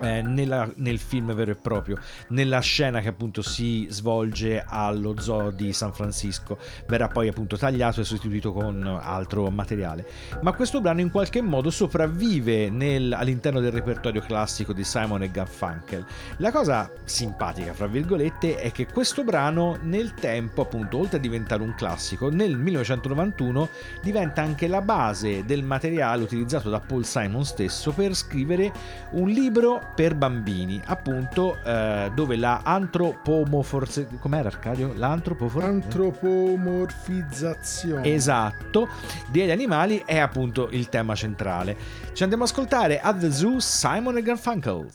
eh, 0.00 0.22
nella- 0.22 0.70
nel 0.76 0.98
film 0.98 1.32
vero 1.34 1.52
e 1.52 1.54
proprio, 1.56 1.98
nella 2.28 2.60
scena 2.60 3.00
che 3.00 3.08
appunto 3.08 3.42
si 3.42 3.86
svolge 3.90 4.64
allo 4.66 5.14
zoo 5.20 5.50
di 5.50 5.72
San 5.72 5.92
Francisco, 5.92 6.58
verrà 6.86 7.08
poi 7.08 7.28
appunto 7.28 7.56
tagliato 7.56 8.00
e 8.00 8.04
sostituito 8.04 8.52
con 8.52 8.98
altro 9.00 9.48
materiale. 9.50 10.06
Ma 10.42 10.52
questo 10.52 10.80
brano 10.80 11.00
in 11.00 11.10
qualche 11.10 11.40
modo 11.40 11.70
sopravvive 11.70 12.70
nel- 12.70 13.12
all'interno 13.12 13.60
del 13.60 13.72
repertorio 13.72 14.20
classico 14.20 14.72
di 14.72 14.84
Simon 14.84 15.22
e 15.22 15.30
Garfunkel. 15.30 16.04
La 16.38 16.50
cosa 16.50 16.90
simpatica, 17.04 17.72
fra 17.72 17.86
virgolette, 17.86 18.56
è 18.56 18.72
che 18.72 18.86
questo 18.86 19.24
brano 19.24 19.78
nel 19.82 20.14
tempo, 20.14 20.62
appunto, 20.62 20.98
oltre 20.98 21.18
a 21.18 21.20
diventare 21.20 21.62
un 21.62 21.74
classico, 21.74 22.30
nel 22.30 22.56
1991 22.56 23.68
diventa 24.02 24.42
anche 24.42 24.66
la 24.66 24.80
base 24.80 25.44
del 25.44 25.62
materiale 25.62 26.22
utilizzato 26.22 26.70
da 26.70 26.80
Paul 26.80 27.04
Simon 27.04 27.44
stesso 27.44 27.92
per 27.92 28.14
scrivere 28.14 28.72
un 29.12 29.28
libro 29.28 29.83
per 29.94 30.14
bambini, 30.14 30.80
appunto, 30.84 31.56
eh, 31.64 32.10
dove 32.14 32.36
la 32.36 32.60
antropomorfizzazione. 32.62 34.18
Com'era 34.20 34.48
Arcadio? 34.48 34.92
L'antropofor- 34.94 35.64
Antropomorfizzazione. 35.64 38.12
Esatto, 38.12 38.88
degli 39.30 39.50
animali 39.50 40.02
è 40.04 40.18
appunto 40.18 40.68
il 40.70 40.88
tema 40.88 41.14
centrale. 41.14 41.76
Ci 42.12 42.22
andiamo 42.22 42.44
ad 42.44 42.50
ascoltare 42.50 43.00
At 43.00 43.18
the 43.18 43.30
Zoo 43.32 43.60
Simon 43.60 44.16
e 44.16 44.22
Garfunkel. 44.22 44.86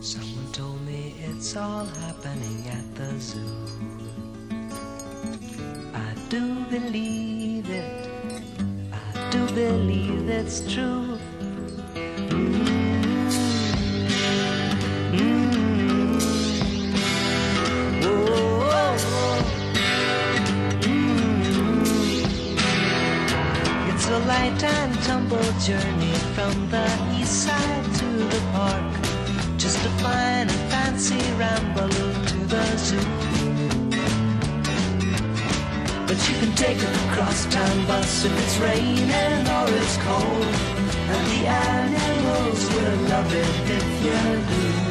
Someone 0.00 0.50
told 0.52 0.80
me 0.84 1.12
it's 1.28 1.54
all 1.54 1.86
happening 2.06 2.66
at 2.68 2.84
the 2.94 3.20
zoo. 3.20 3.66
I 5.94 6.14
do 6.28 6.64
believe 6.68 7.68
it. 7.68 8.06
I 8.92 8.96
do 9.30 9.44
believe 9.52 10.28
it's 10.30 10.60
true. 10.72 11.17
Light 24.38 24.62
and 24.62 24.94
tumble 25.02 25.50
journey 25.68 26.14
from 26.34 26.54
the 26.70 26.86
east 27.18 27.44
side 27.44 27.84
to 28.00 28.08
the 28.32 28.42
park. 28.52 28.92
Just 29.56 29.78
a 29.90 29.92
fine 30.02 30.48
and 30.54 30.64
fancy 30.72 31.22
ramble 31.42 31.88
to 32.30 32.38
the 32.52 32.64
zoo. 32.86 33.08
But 36.08 36.18
you 36.28 36.34
can 36.40 36.52
take 36.64 36.80
a 36.90 36.92
crosstown 37.14 37.76
bus 37.86 38.24
if 38.24 38.34
it's 38.42 38.56
raining 38.58 39.42
or 39.56 39.66
it's 39.80 39.96
cold. 40.08 40.54
And 41.12 41.24
the 41.32 41.42
animals 41.72 42.60
will 42.74 42.98
love 43.14 43.32
it 43.44 43.70
if 43.78 43.88
you 44.04 44.18
do. 44.50 44.87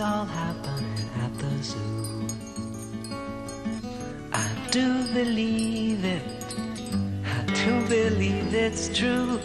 All 0.00 0.24
happening 0.24 1.10
at 1.24 1.38
the 1.38 1.62
zoo. 1.62 2.26
I 4.32 4.48
do 4.70 5.04
believe 5.12 6.04
it. 6.04 6.22
I 7.24 7.44
do 7.54 7.86
believe 7.88 8.54
it's 8.54 8.96
true. 8.96 9.40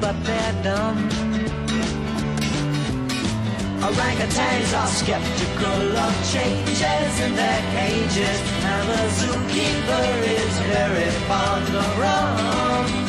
But 0.00 0.16
they're 0.24 0.62
dumb. 0.62 1.08
Orangutans 3.80 4.70
are 4.80 4.86
skeptical 4.86 5.96
of 5.96 6.14
changes 6.32 7.20
in 7.20 7.34
their 7.34 7.62
cages, 7.74 8.40
and 8.72 8.88
the 8.90 9.02
zookeeper 9.18 10.06
is 10.36 10.58
very 10.72 11.10
fond 11.28 11.74
of 11.74 11.98
rum. 11.98 13.07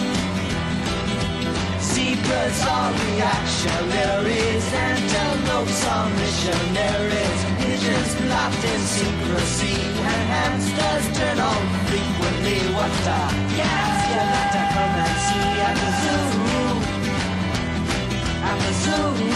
Birds 2.50 2.66
are 2.66 2.92
reactionaries, 2.92 4.74
antelopes 4.74 5.86
are 5.86 6.10
missionaries, 6.10 7.42
pigeons 7.60 8.14
locked 8.28 8.64
in 8.64 8.82
secrecy, 8.82 9.78
and 10.02 10.22
hamsters 10.34 11.06
turn 11.16 11.40
on 11.40 11.62
frequently. 11.86 12.58
What 12.74 12.90
a 13.06 13.22
gas 13.56 13.98
you 14.10 14.18
like 14.34 14.52
to 14.58 14.64
come 14.74 14.96
and 14.98 15.18
see 15.28 15.62
at 15.62 15.76
the 15.78 15.92
zoo, 16.02 16.74
at 18.42 18.58
the 18.66 18.74
zoo. 18.74 19.30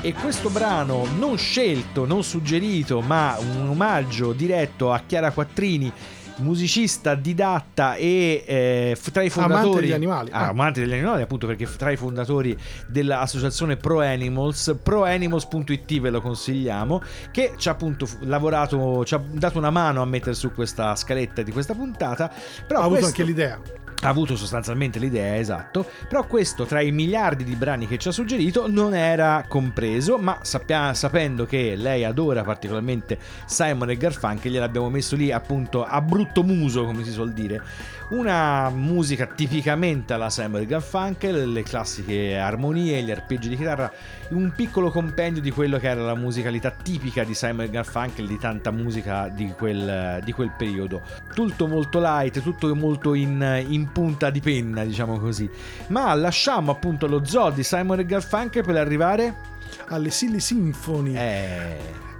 E 0.00 0.12
questo 0.12 0.50
brano 0.50 1.08
non 1.16 1.38
scelto, 1.38 2.04
non 2.04 2.22
suggerito, 2.22 3.00
ma 3.00 3.38
un 3.40 3.68
omaggio 3.70 4.34
diretto 4.34 4.92
a 4.92 5.00
Chiara 5.06 5.30
Quattrini, 5.30 5.90
musicista 6.36 7.14
didatta 7.14 7.94
e 7.94 8.44
eh, 8.46 8.96
tra 9.12 9.22
i 9.22 9.30
Amante 9.34 9.54
fondatori 9.54 9.80
degli 9.86 9.92
animali. 9.92 10.30
Ah, 10.32 10.48
amante 10.48 10.80
degli 10.80 10.92
animali 10.92 11.22
appunto 11.22 11.46
perché 11.46 11.68
tra 11.76 11.90
i 11.90 11.96
fondatori 11.96 12.56
dell'associazione 12.88 13.76
Pro 13.76 14.00
Animals 14.00 14.76
proanimals.it 14.82 16.00
ve 16.00 16.10
lo 16.10 16.20
consigliamo 16.20 17.02
che 17.30 17.52
ci 17.56 17.68
ha 17.68 17.72
appunto 17.72 18.08
lavorato 18.20 19.04
ci 19.04 19.14
ha 19.14 19.22
dato 19.30 19.58
una 19.58 19.70
mano 19.70 20.02
a 20.02 20.04
mettere 20.06 20.34
su 20.34 20.52
questa 20.52 20.94
scaletta 20.96 21.42
di 21.42 21.52
questa 21.52 21.74
puntata 21.74 22.30
però 22.66 22.80
Ha 22.80 22.84
avuto 22.84 23.00
questo- 23.00 23.20
anche 23.20 23.30
l'idea. 23.30 23.60
Ha 24.06 24.10
avuto 24.10 24.36
sostanzialmente 24.36 24.98
l'idea, 24.98 25.36
esatto, 25.36 25.86
però 26.08 26.26
questo 26.26 26.64
tra 26.64 26.80
i 26.80 26.92
miliardi 26.92 27.44
di 27.44 27.54
brani 27.56 27.86
che 27.86 27.98
ci 27.98 28.08
ha 28.08 28.12
suggerito 28.12 28.68
non 28.68 28.94
era 28.94 29.44
compreso, 29.48 30.18
ma 30.18 30.38
sappia- 30.42 30.94
sapendo 30.94 31.46
che 31.46 31.74
lei 31.76 32.04
adora 32.04 32.42
particolarmente 32.42 33.18
Simon 33.46 33.90
e 33.90 33.96
Garfunkel, 33.96 34.52
gliel'abbiamo 34.52 34.90
messo 34.90 35.16
lì 35.16 35.32
appunto 35.32 35.84
a 35.84 36.00
brutto 36.00 36.42
muso, 36.42 36.84
come 36.84 37.04
si 37.04 37.10
suol 37.10 37.32
dire. 37.32 37.62
Una 38.06 38.68
musica 38.68 39.26
tipicamente 39.26 40.12
alla 40.12 40.28
Simon 40.28 40.60
e 40.60 40.66
Garfunkel, 40.66 41.50
le 41.50 41.62
classiche 41.62 42.36
armonie, 42.36 43.02
gli 43.02 43.10
arpeggi 43.10 43.48
di 43.48 43.56
chitarra, 43.56 43.90
un 44.28 44.52
piccolo 44.54 44.90
compendio 44.90 45.40
di 45.40 45.50
quello 45.50 45.78
che 45.78 45.88
era 45.88 46.02
la 46.02 46.14
musicalità 46.14 46.70
tipica 46.70 47.24
di 47.24 47.34
Simon 47.34 47.64
e 47.64 47.70
Garfunkel, 47.70 48.26
di 48.26 48.38
tanta 48.38 48.70
musica 48.70 49.28
di 49.28 49.52
quel, 49.56 50.20
di 50.22 50.32
quel 50.32 50.52
periodo. 50.56 51.00
Tutto 51.32 51.66
molto 51.66 51.98
light, 51.98 52.42
tutto 52.42 52.74
molto 52.76 53.14
in, 53.14 53.64
in 53.68 53.90
punta 53.94 54.28
di 54.28 54.40
penna, 54.40 54.84
diciamo 54.84 55.20
così. 55.20 55.48
Ma 55.86 56.12
lasciamo 56.14 56.72
appunto 56.72 57.06
lo 57.06 57.24
zoo 57.24 57.50
di 57.50 57.62
Simon 57.62 58.00
e 58.00 58.04
Garfunkel 58.04 58.64
per 58.64 58.76
arrivare... 58.76 59.52
Alle 59.88 60.10
Silly 60.10 60.40
Symphony. 60.40 61.14
Eh, 61.16 61.78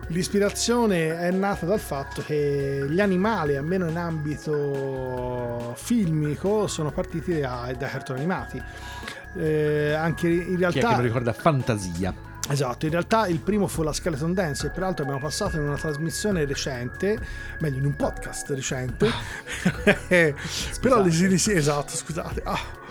L'ispirazione 0.08 1.18
è 1.18 1.30
nata 1.30 1.64
dal 1.66 1.80
fatto 1.80 2.22
che 2.22 2.86
gli 2.88 3.00
animali, 3.00 3.56
almeno 3.56 3.88
in 3.88 3.96
ambito 3.96 5.72
filmico, 5.76 6.66
sono 6.66 6.90
partiti 6.90 7.40
da, 7.40 7.72
da 7.76 7.86
cartoni 7.86 8.18
animati. 8.18 8.62
Eh, 9.36 9.92
anche 9.92 10.28
in 10.28 10.56
chi 10.56 10.62
è 10.62 10.68
che 10.68 10.80
realtà 10.80 10.96
lo 10.96 11.02
ricorda 11.02 11.32
Fantasia? 11.32 12.33
Esatto, 12.50 12.84
in 12.84 12.90
realtà 12.92 13.26
il 13.26 13.40
primo 13.40 13.66
fu 13.66 13.82
la 13.82 13.92
Skeleton 13.92 14.34
Dance 14.34 14.66
e 14.66 14.70
peraltro 14.70 15.02
abbiamo 15.04 15.20
passato 15.20 15.56
in 15.56 15.62
una 15.62 15.76
trasmissione 15.76 16.44
recente, 16.44 17.18
meglio 17.60 17.78
in 17.78 17.86
un 17.86 17.96
podcast 17.96 18.50
recente, 18.50 19.08
però 20.80 21.02
le- 21.02 21.28
le- 21.28 21.38
sì, 21.38 21.52
esatto, 21.52 21.96
scusate, 21.96 22.42
Ah. 22.44 22.82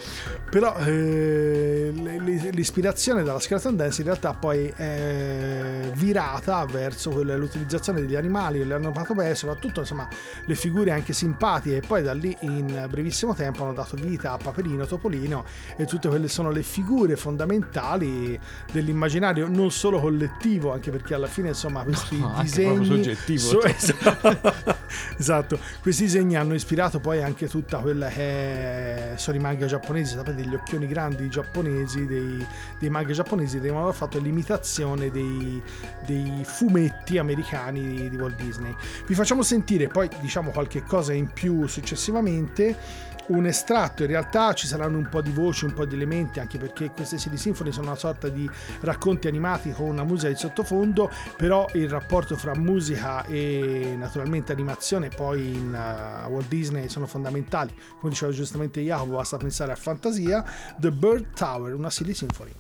Però 0.49 0.75
eh, 0.77 1.91
le- 1.93 2.19
le- 2.19 2.49
l'ispirazione 2.51 3.23
dalla 3.23 3.39
Skeleton 3.39 3.75
Dance 3.75 4.01
in 4.01 4.07
realtà 4.07 4.33
poi 4.33 4.67
è 4.75 5.89
virata 5.95 6.65
verso 6.65 7.21
l'utilizzazione 7.23 8.01
degli 8.01 8.15
animali, 8.15 8.63
l'onomatopea, 8.65 9.33
soprattutto 9.35 9.81
insomma 9.81 10.07
le 10.45 10.55
figure 10.55 10.91
anche 10.91 11.13
simpatiche 11.13 11.77
e 11.77 11.81
poi 11.81 12.01
da 12.03 12.13
lì 12.13 12.35
in 12.41 12.85
brevissimo 12.89 13.33
tempo 13.33 13.63
hanno 13.63 13.73
dato 13.73 13.95
vita 13.95 14.31
a 14.33 14.37
Paperino, 14.37 14.85
Topolino 14.85 15.45
e 15.75 15.85
tutte 15.85 16.07
quelle 16.09 16.27
sono 16.27 16.51
le 16.51 16.63
figure 16.63 17.15
fondamentali 17.15 18.39
dell'immaginario 18.71 19.47
non 19.47 19.71
solo 19.71 19.99
collettivo, 19.99 20.71
anche 20.73 20.91
perché 20.91 21.13
alla 21.13 21.27
fine 21.27 21.49
insomma 21.49 21.83
questi 21.83 22.17
No, 22.19 22.37
disegni 22.41 22.85
soggettivo. 22.85 23.39
so- 23.39 23.63
esatto, 23.63 24.53
esatto. 25.17 25.59
questi 25.81 26.03
disegni 26.03 26.35
hanno 26.35 26.53
ispirato 26.53 26.99
poi 26.99 27.21
anche 27.23 27.47
tutta 27.47 27.77
quella 27.79 28.07
che 28.09 29.13
sono 29.15 29.37
i 29.37 29.39
manga 29.39 29.65
giapponesi, 29.93 30.15
sapete 30.15 30.41
gli 30.41 30.55
occhioni 30.55 30.87
grandi 30.87 31.29
giapponesi 31.29 32.07
dei, 32.07 32.45
dei 32.79 32.89
manga 32.89 33.13
giapponesi 33.13 33.59
devono 33.59 33.83
aver 33.83 33.93
fatto 33.93 34.19
l'imitazione 34.19 35.11
dei, 35.11 35.61
dei 36.05 36.41
fumetti 36.43 37.17
americani 37.17 37.95
di, 37.95 38.09
di 38.09 38.15
Walt 38.15 38.41
Disney. 38.41 38.73
Vi 39.05 39.13
facciamo 39.13 39.43
sentire 39.43 39.87
poi 39.87 40.09
diciamo 40.19 40.51
qualche 40.51 40.83
cosa 40.83 41.13
in 41.13 41.31
più 41.31 41.67
successivamente 41.67 43.11
un 43.28 43.45
estratto, 43.45 44.03
in 44.03 44.09
realtà 44.09 44.53
ci 44.53 44.67
saranno 44.67 44.97
un 44.97 45.07
po' 45.09 45.21
di 45.21 45.32
voci, 45.32 45.65
un 45.65 45.74
po' 45.74 45.86
di 45.86 45.95
elementi, 45.95 46.39
anche 46.39 46.57
perché 46.57 46.91
queste 46.91 47.17
CD 47.17 47.36
Symphony 47.36 47.71
sono 47.71 47.88
una 47.88 47.95
sorta 47.95 48.28
di 48.30 48.49
racconti 48.82 49.28
animati 49.28 49.71
con 49.71 49.88
una 49.88 50.03
musica 50.03 50.30
di 50.30 50.36
sottofondo, 50.36 51.09
però 51.38 51.67
il 51.74 51.89
rapporto 51.89 52.36
fra 52.36 52.55
musica 52.55 53.26
e 53.26 53.95
naturalmente 53.97 54.51
animazione 54.51 55.09
poi 55.09 55.53
in 55.53 55.69
uh, 55.74 56.30
Walt 56.30 56.47
Disney 56.47 56.89
sono 56.89 57.05
fondamentali. 57.05 57.74
Come 57.99 58.11
diceva 58.11 58.32
giustamente 58.32 58.82
Jacopo, 58.82 59.15
basta 59.15 59.38
pensare 59.38 59.71
a 59.71 59.76
Fantasia, 59.76 60.43
The 60.78 60.91
Bird 60.91 61.34
Tower, 61.34 61.74
una 61.74 61.89
CD 61.89 62.11
Symphony. 62.11 62.51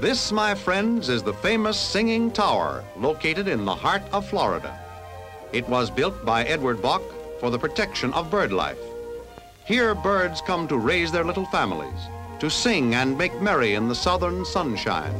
This, 0.00 0.32
my 0.32 0.54
friends, 0.54 1.10
is 1.10 1.22
the 1.22 1.34
famous 1.34 1.78
Singing 1.78 2.30
Tower 2.30 2.82
located 2.96 3.48
in 3.48 3.66
the 3.66 3.74
heart 3.74 4.00
of 4.12 4.26
Florida. 4.26 4.80
It 5.52 5.68
was 5.68 5.90
built 5.90 6.24
by 6.24 6.44
Edward 6.44 6.80
Bach 6.80 7.02
for 7.38 7.50
the 7.50 7.58
protection 7.58 8.10
of 8.14 8.30
bird 8.30 8.50
life. 8.50 8.78
Here, 9.66 9.94
birds 9.94 10.40
come 10.40 10.66
to 10.68 10.78
raise 10.78 11.12
their 11.12 11.22
little 11.22 11.44
families, 11.44 12.00
to 12.38 12.48
sing 12.48 12.94
and 12.94 13.18
make 13.18 13.42
merry 13.42 13.74
in 13.74 13.88
the 13.88 13.94
southern 13.94 14.46
sunshine. 14.46 15.12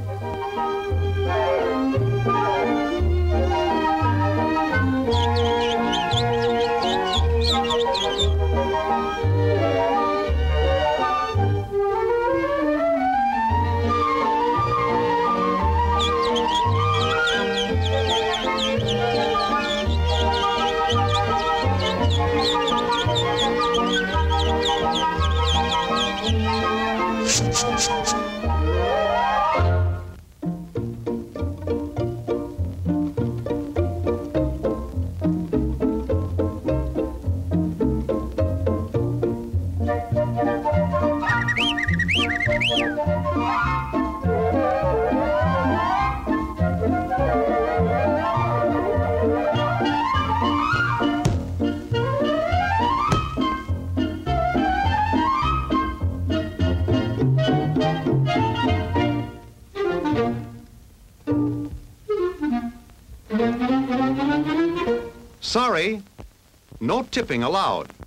Tipping 67.04 67.42
allowed. 67.42 67.99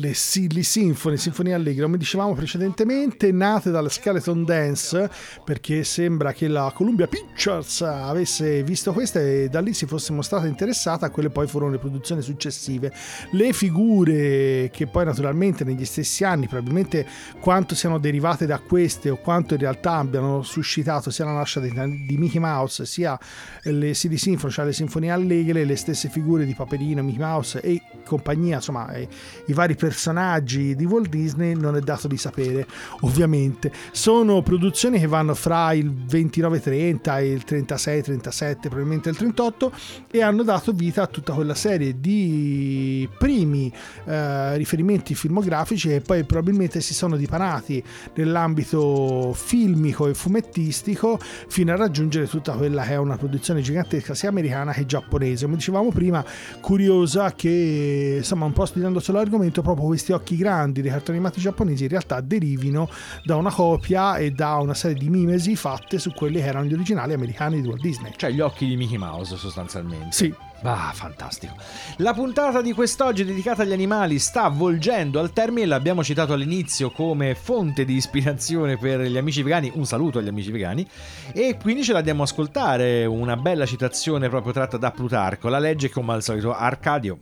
Le 0.00 0.14
Silly 0.14 0.62
Symphony, 0.62 1.18
Sinfonia 1.18 1.56
Allegra, 1.56 1.84
come 1.84 1.98
dicevamo 1.98 2.32
precedentemente, 2.32 3.30
nate 3.32 3.70
dalla 3.70 3.90
Skeleton 3.90 4.44
Dance, 4.44 5.10
perché 5.44 5.84
sembra 5.84 6.32
che 6.32 6.48
la 6.48 6.72
Columbia 6.74 7.06
Pictures 7.06 7.82
avesse 7.82 8.62
visto 8.62 8.94
queste 8.94 9.44
e 9.44 9.48
da 9.50 9.60
lì 9.60 9.74
si 9.74 9.84
fosse 9.84 10.12
mostrata 10.14 10.46
interessata, 10.46 11.06
a 11.06 11.10
quelle 11.10 11.28
poi 11.28 11.46
furono 11.46 11.72
le 11.72 11.78
produzioni 11.78 12.22
successive. 12.22 12.90
Le 13.32 13.52
figure 13.52 14.70
che 14.72 14.86
poi 14.86 15.04
naturalmente 15.04 15.64
negli 15.64 15.84
stessi 15.84 16.24
anni, 16.24 16.48
probabilmente 16.48 17.06
quanto 17.38 17.74
siano 17.74 17.98
derivate 17.98 18.46
da 18.46 18.58
queste 18.58 19.10
o 19.10 19.16
quanto 19.16 19.52
in 19.52 19.60
realtà 19.60 19.96
abbiano 19.96 20.42
suscitato 20.42 21.10
sia 21.10 21.26
la 21.26 21.32
nascita 21.32 21.66
di, 21.66 22.06
di 22.06 22.16
Mickey 22.16 22.40
Mouse 22.40 22.86
sia 22.86 23.18
le 23.64 23.92
Silly 23.92 24.16
Symphony, 24.16 24.52
cioè 24.52 24.64
le 24.64 24.72
Sinfonie 24.72 25.10
Allegre, 25.10 25.64
le 25.64 25.76
stesse 25.76 26.08
figure 26.08 26.46
di 26.46 26.54
Paperino, 26.54 27.02
Mickey 27.02 27.20
Mouse 27.20 27.60
e 27.60 27.82
compagnia, 28.06 28.56
insomma 28.56 28.90
i 28.96 29.52
vari 29.52 29.74
personaggi 29.90 30.76
di 30.76 30.84
Walt 30.84 31.08
Disney 31.08 31.54
non 31.56 31.74
è 31.74 31.80
dato 31.80 32.06
di 32.06 32.16
sapere 32.16 32.64
ovviamente. 33.00 33.72
Sono 33.90 34.40
produzioni 34.40 35.00
che 35.00 35.08
vanno 35.08 35.34
fra 35.34 35.72
il 35.72 35.90
29-30 35.90 37.18
e 37.18 37.32
il 37.32 37.42
36-37 37.44 38.60
probabilmente 38.60 39.08
il 39.08 39.16
38 39.16 39.72
e 40.08 40.22
hanno 40.22 40.44
dato 40.44 40.70
vita 40.72 41.02
a 41.02 41.06
tutta 41.08 41.32
quella 41.32 41.56
serie 41.56 41.98
di 41.98 43.08
primi 43.18 43.72
eh, 44.04 44.56
riferimenti 44.56 45.16
filmografici 45.16 45.88
che 45.88 46.00
poi 46.00 46.22
probabilmente 46.22 46.80
si 46.80 46.94
sono 46.94 47.16
dipanati 47.16 47.82
nell'ambito 48.14 49.32
filmico 49.34 50.06
e 50.06 50.14
fumettistico 50.14 51.18
fino 51.48 51.72
a 51.72 51.76
raggiungere 51.76 52.28
tutta 52.28 52.52
quella 52.52 52.84
che 52.84 52.92
è 52.92 52.96
una 52.96 53.16
produzione 53.16 53.60
gigantesca 53.60 54.14
sia 54.14 54.28
americana 54.28 54.70
che 54.70 54.86
giapponese. 54.86 55.46
Come 55.46 55.56
dicevamo 55.56 55.90
prima 55.90 56.24
curiosa 56.60 57.32
che 57.32 58.18
insomma 58.18 58.44
un 58.44 58.52
po' 58.52 58.66
studiando 58.66 59.00
sull'argomento 59.00 59.62
proprio 59.62 59.78
questi 59.86 60.12
occhi 60.12 60.36
grandi 60.36 60.82
dei 60.82 60.90
cartoni 60.90 61.18
animati 61.18 61.40
giapponesi 61.40 61.84
in 61.84 61.88
realtà 61.88 62.20
derivino 62.20 62.88
da 63.24 63.36
una 63.36 63.50
copia 63.50 64.16
e 64.16 64.30
da 64.30 64.56
una 64.56 64.74
serie 64.74 64.96
di 64.96 65.08
mimesi 65.08 65.56
fatte 65.56 65.98
su 65.98 66.12
quelli 66.12 66.40
che 66.40 66.46
erano 66.46 66.66
gli 66.66 66.72
originali 66.72 67.12
americani 67.12 67.60
di 67.60 67.68
Walt 67.68 67.80
Disney. 67.80 68.12
Cioè 68.16 68.30
gli 68.30 68.40
occhi 68.40 68.66
di 68.66 68.76
Mickey 68.76 68.96
Mouse 68.98 69.36
sostanzialmente. 69.36 70.12
Sì. 70.12 70.34
Ah, 70.62 70.90
fantastico. 70.92 71.54
La 71.98 72.12
puntata 72.12 72.60
di 72.60 72.72
quest'oggi 72.72 73.24
dedicata 73.24 73.62
agli 73.62 73.72
animali 73.72 74.18
sta 74.18 74.48
volgendo 74.48 75.18
al 75.18 75.32
termine, 75.32 75.66
l'abbiamo 75.66 76.04
citato 76.04 76.34
all'inizio 76.34 76.90
come 76.90 77.34
fonte 77.34 77.86
di 77.86 77.94
ispirazione 77.94 78.76
per 78.76 79.00
gli 79.00 79.16
amici 79.16 79.42
vegani, 79.42 79.72
un 79.74 79.86
saluto 79.86 80.18
agli 80.18 80.28
amici 80.28 80.50
vegani, 80.50 80.86
e 81.32 81.56
quindi 81.60 81.82
ce 81.82 81.92
la 81.92 81.98
andiamo 81.98 82.22
a 82.22 82.24
ascoltare, 82.24 83.06
una 83.06 83.36
bella 83.36 83.64
citazione 83.64 84.28
proprio 84.28 84.52
tratta 84.52 84.76
da 84.76 84.90
Plutarco, 84.90 85.48
la 85.48 85.58
legge 85.58 85.88
come 85.88 86.12
al 86.12 86.22
solito 86.22 86.54
Arcadio. 86.54 87.18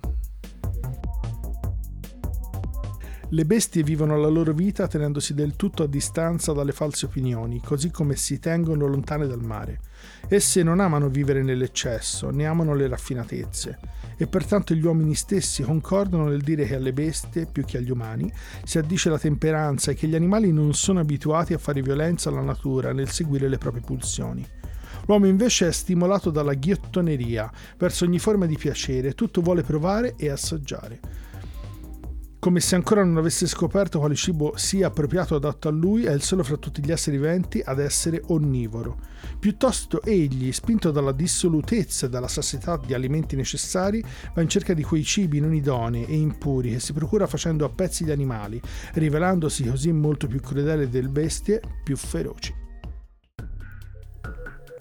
Le 3.31 3.45
bestie 3.45 3.83
vivono 3.83 4.17
la 4.17 4.29
loro 4.29 4.55
vita 4.55 4.89
tenendosi 4.89 5.35
del 5.35 5.55
tutto 5.55 5.83
a 5.83 5.87
distanza 5.87 6.55
dalle 6.55 6.73
false 6.73 7.05
opinioni, 7.05 7.61
così 7.61 7.91
come 7.91 8.17
si 8.17 8.39
tengono 8.39 8.87
lontane 8.87 9.27
dal 9.27 9.45
mare. 9.45 9.81
Esse 10.29 10.63
non 10.63 10.81
amano 10.81 11.11
vivere 11.11 11.43
nell'eccesso, 11.43 12.31
ne 12.31 12.47
amano 12.47 12.75
le 12.75 12.89
raffinatezze, 12.89 13.79
e 14.17 14.27
pertanto 14.29 14.73
gli 14.73 14.83
uomini 14.83 15.15
stessi 15.15 15.63
concordano 15.63 16.27
nel 16.29 16.41
dire 16.41 16.65
che 16.65 16.77
alle 16.77 16.95
bestie, 16.95 17.45
più 17.45 17.67
che 17.67 17.77
agli 17.77 17.91
umani, 17.91 18.33
si 18.65 18.79
addice 18.79 19.11
la 19.11 19.19
temperanza 19.19 19.91
e 19.91 19.95
che 19.95 20.07
gli 20.07 20.15
animali 20.15 20.51
non 20.51 20.73
sono 20.73 21.01
abituati 21.01 21.53
a 21.53 21.59
fare 21.59 21.83
violenza 21.83 22.31
alla 22.31 22.41
natura 22.41 22.95
nel 22.95 23.11
seguire 23.11 23.47
le 23.47 23.59
proprie 23.59 23.83
pulsioni. 23.83 24.47
L'uomo 25.05 25.27
invece 25.27 25.69
è 25.69 25.73
stimolato 25.73 26.31
dalla 26.31 26.55
ghiottoneria 26.55 27.53
verso 27.77 28.07
ogni 28.07 28.19
forma 28.19 28.47
di 28.47 28.57
piacere, 28.57 29.13
tutto 29.13 29.43
vuole 29.43 29.63
provare 29.63 30.15
e 30.17 30.31
assaggiare 30.31 31.27
come 32.49 32.61
se 32.61 32.77
ancora 32.77 33.05
non 33.05 33.19
avesse 33.19 33.47
scoperto 33.47 33.99
quale 33.99 34.15
cibo 34.15 34.57
sia 34.57 34.87
appropriato 34.87 35.35
e 35.35 35.37
adatto 35.37 35.69
a 35.69 35.71
lui, 35.71 36.05
è 36.05 36.13
il 36.13 36.23
solo 36.23 36.43
fra 36.43 36.57
tutti 36.57 36.83
gli 36.83 36.91
esseri 36.91 37.19
viventi 37.19 37.61
ad 37.63 37.79
essere 37.79 38.23
onnivoro. 38.29 38.97
Piuttosto 39.39 40.01
egli, 40.01 40.51
spinto 40.53 40.91
dalla 40.91 41.13
dissolutezza 41.13 42.07
e 42.07 42.09
dalla 42.09 42.27
sazietà 42.27 42.81
di 42.83 42.95
alimenti 42.95 43.37
necessari, 43.37 44.03
va 44.33 44.41
in 44.41 44.49
cerca 44.49 44.73
di 44.73 44.83
quei 44.83 45.05
cibi 45.05 45.41
non 45.41 45.53
idonei 45.53 46.07
e 46.07 46.17
impuri 46.17 46.71
che 46.71 46.81
si 46.81 46.95
procura 46.95 47.27
facendo 47.27 47.67
a 47.67 47.69
pezzi 47.69 48.07
gli 48.07 48.11
animali, 48.11 48.59
rivelandosi 48.95 49.69
così 49.69 49.93
molto 49.93 50.27
più 50.27 50.41
crudele 50.41 50.89
delle 50.89 51.09
bestie, 51.09 51.61
più 51.85 51.99
feroci. 51.99 52.68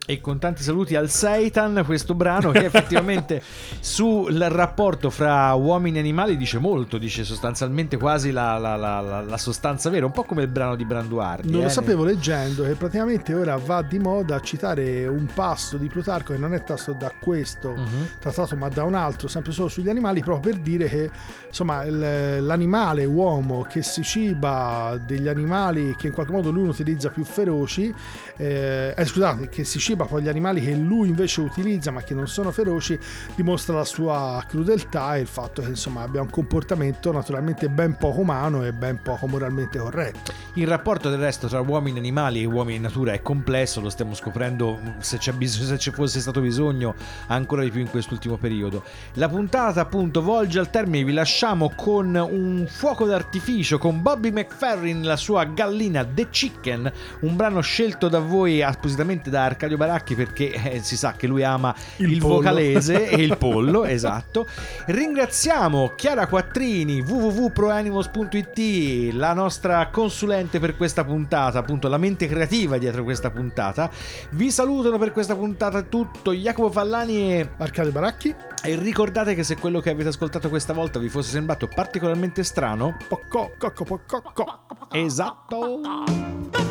E 0.10 0.22
con 0.22 0.40
tanti 0.40 0.64
saluti 0.64 0.96
al 0.96 1.10
Seitan, 1.10 1.84
questo 1.86 2.16
brano 2.16 2.52
che 2.52 2.64
effettivamente 2.64 3.42
sul 3.82 4.34
rapporto 4.40 5.10
fra 5.10 5.54
uomini 5.56 5.98
e 5.98 6.00
animali 6.00 6.38
dice 6.38 6.60
molto, 6.60 6.98
dice 6.98 7.26
sostanzialmente 7.26 7.98
quasi 7.98 8.32
la, 8.32 8.58
la- 8.58 8.78
la- 8.78 9.02
la- 9.02 9.20
la 9.22 9.38
sostanza 9.38 9.90
vera, 9.90 10.06
un 10.06 10.14
po' 10.14 10.24
come 10.24 10.44
il 10.44 10.48
brano 10.48 10.78
di 10.78 10.86
Branduardi. 10.86 11.52
Non 11.52 11.60
eh, 11.60 11.64
lo 11.66 11.70
sapevo 11.70 12.06
leggendo 12.06 12.64
che 12.64 12.76
praticamente 12.76 13.34
ora 13.34 13.58
va 13.58 13.82
di 13.82 14.00
moda 14.00 14.40
citare 14.40 15.06
un 15.08 15.26
passo 15.34 15.76
di 15.76 15.88
Plutarco 15.90 16.32
che 16.32 16.40
non 16.40 16.54
è 16.54 16.64
tratto 16.64 16.94
da 16.94 17.12
questo 17.20 17.72
Mhm. 17.76 18.08
trattato 18.22 18.56
ma 18.56 18.70
da 18.70 18.86
un 18.86 18.94
altro, 18.94 19.28
sempre 19.28 19.52
solo 19.52 19.68
sugli 19.68 19.90
animali, 19.90 20.22
proprio 20.22 20.54
per 20.54 20.62
dire 20.62 20.88
che 20.88 21.12
insomma 21.48 21.84
l'animale 21.84 23.04
uomo 23.04 23.64
che 23.64 23.84
si 23.84 24.04
ciba 24.04 24.98
degli 25.06 25.28
animali 25.28 25.96
che 25.98 26.08
in 26.08 26.14
qualche 26.14 26.32
modo 26.32 26.50
lui 26.50 26.70
utilizza 26.70 27.10
più 27.10 27.26
feroci, 27.26 27.94
eh, 28.38 28.94
eh, 28.96 29.06
scusate, 29.06 29.50
che 29.50 29.66
si 29.66 29.80
ciba 29.80 29.96
poi 30.06 30.22
gli 30.22 30.28
animali 30.28 30.62
che 30.62 30.74
lui 30.74 31.10
invece 31.10 31.42
utilizza 31.42 31.92
ma 31.92 32.02
che 32.02 32.14
non 32.14 32.28
sono 32.28 32.52
feroci, 32.52 32.98
dimostra 33.36 33.76
la 33.76 33.86
sua 33.86 34.44
crudeltà 34.48 35.16
e 35.16 35.22
il 35.22 35.28
fatto 35.28 35.62
che 35.62 35.70
insomma 35.70 36.02
abbia 36.02 36.22
un 36.22 36.30
comportamento 36.30 37.12
naturalmente 37.12 37.70
ben 37.70 37.96
poco 37.98 38.22
umano 38.22 38.64
e 38.64 38.74
ben 38.74 39.02
poco 39.02 39.28
moralmente 39.28 39.78
corretto. 39.78 40.34
Il 40.54 40.68
rapporto 40.68 41.10
del 41.10 41.20
resto 41.20 41.48
tra 41.48 41.62
uomini 41.62 41.98
e 41.98 42.00
animali 42.00 42.42
e 42.42 42.46
uomini 42.46 42.78
e 42.78 42.82
natura 42.82 43.14
è 43.14 43.22
complesso, 43.22 43.82
lo 43.82 43.90
stiamo 43.90 44.14
scoprendo 44.14 44.80
mm, 44.82 45.00
se, 45.00 45.18
c'è 45.18 45.32
bis- 45.32 45.64
se 45.64 45.78
ci 45.78 45.92
fosse 45.92 46.20
stato 46.20 46.42
bisogno 46.42 46.96
ancora 47.28 47.64
di 47.64 47.70
più 47.70 47.82
in 47.82 47.90
quest'ultimo 47.90 48.38
periodo. 48.38 48.84
La 49.14 49.30
puntata 49.30 49.82
appunto 49.82 50.22
volge 50.22 50.60
al 50.60 50.70
termine, 50.70 51.04
vi 51.04 51.14
lasciamo 51.14 51.72
con 51.76 52.16
un 52.16 52.66
fuoco 52.68 53.06
d'artificio 53.06 53.78
con 53.78 54.02
Bobby 54.02 54.32
McFerrin, 54.32 55.04
la 55.04 55.16
sua 55.16 55.44
gallina 55.46 56.06
The 56.06 56.30
Chicken, 56.30 56.92
un 57.22 57.36
brano 57.36 57.62
scelto 57.62 58.08
da 58.08 58.20
voi 58.20 58.62
appositamente 58.62 59.30
da 59.30 59.44
Arcadio 59.44 59.78
Baracchi 59.88 60.16
perché 60.16 60.52
eh, 60.52 60.84
si 60.84 60.98
sa 60.98 61.14
che 61.14 61.28
lui 61.28 61.44
ama 61.44 61.74
il, 61.98 62.12
Il 62.12 62.20
vocalese 62.20 63.10
e 63.10 63.22
il 63.22 63.36
pollo, 63.40 63.86
esatto. 63.86 64.46
Ringraziamo 64.86 65.94
Chiara 65.96 66.28
Quattrini, 66.28 67.02
www.proanimals.it, 67.02 69.14
la 69.14 69.34
nostra 69.34 69.88
consulente 69.88 70.60
per 70.60 70.76
questa 70.76 71.06
puntata, 71.06 71.60
appunto 71.60 71.88
la 71.88 71.98
mente 71.98 72.28
creativa 72.28 72.78
dietro 72.78 73.04
questa 73.04 73.32
puntata. 73.32 73.90
Vi 74.32 74.52
salutano 74.52 74.98
per 74.98 75.14
questa 75.14 75.36
puntata 75.36 75.82
tutto 75.84 76.34
Jacopo 76.34 76.70
Fallani 76.70 77.34
e 77.34 77.50
Arcade 77.58 77.92
Baracchi, 77.92 78.36
e 78.64 78.76
ricordate 78.76 79.36
che 79.36 79.44
se 79.44 79.56
quello 79.56 79.80
che 79.80 79.92
avete 79.92 80.10
ascoltato 80.10 80.50
questa 80.50 80.74
volta 80.74 81.00
vi 81.00 81.10
fosse 81.10 81.32
sembrato 81.32 81.70
particolarmente 81.74 82.44
strano, 82.44 82.98
pocco, 83.08 83.54
cocco, 83.58 83.86
pocco, 83.86 84.22
cocco. 84.22 84.60
esatto. 84.92 86.67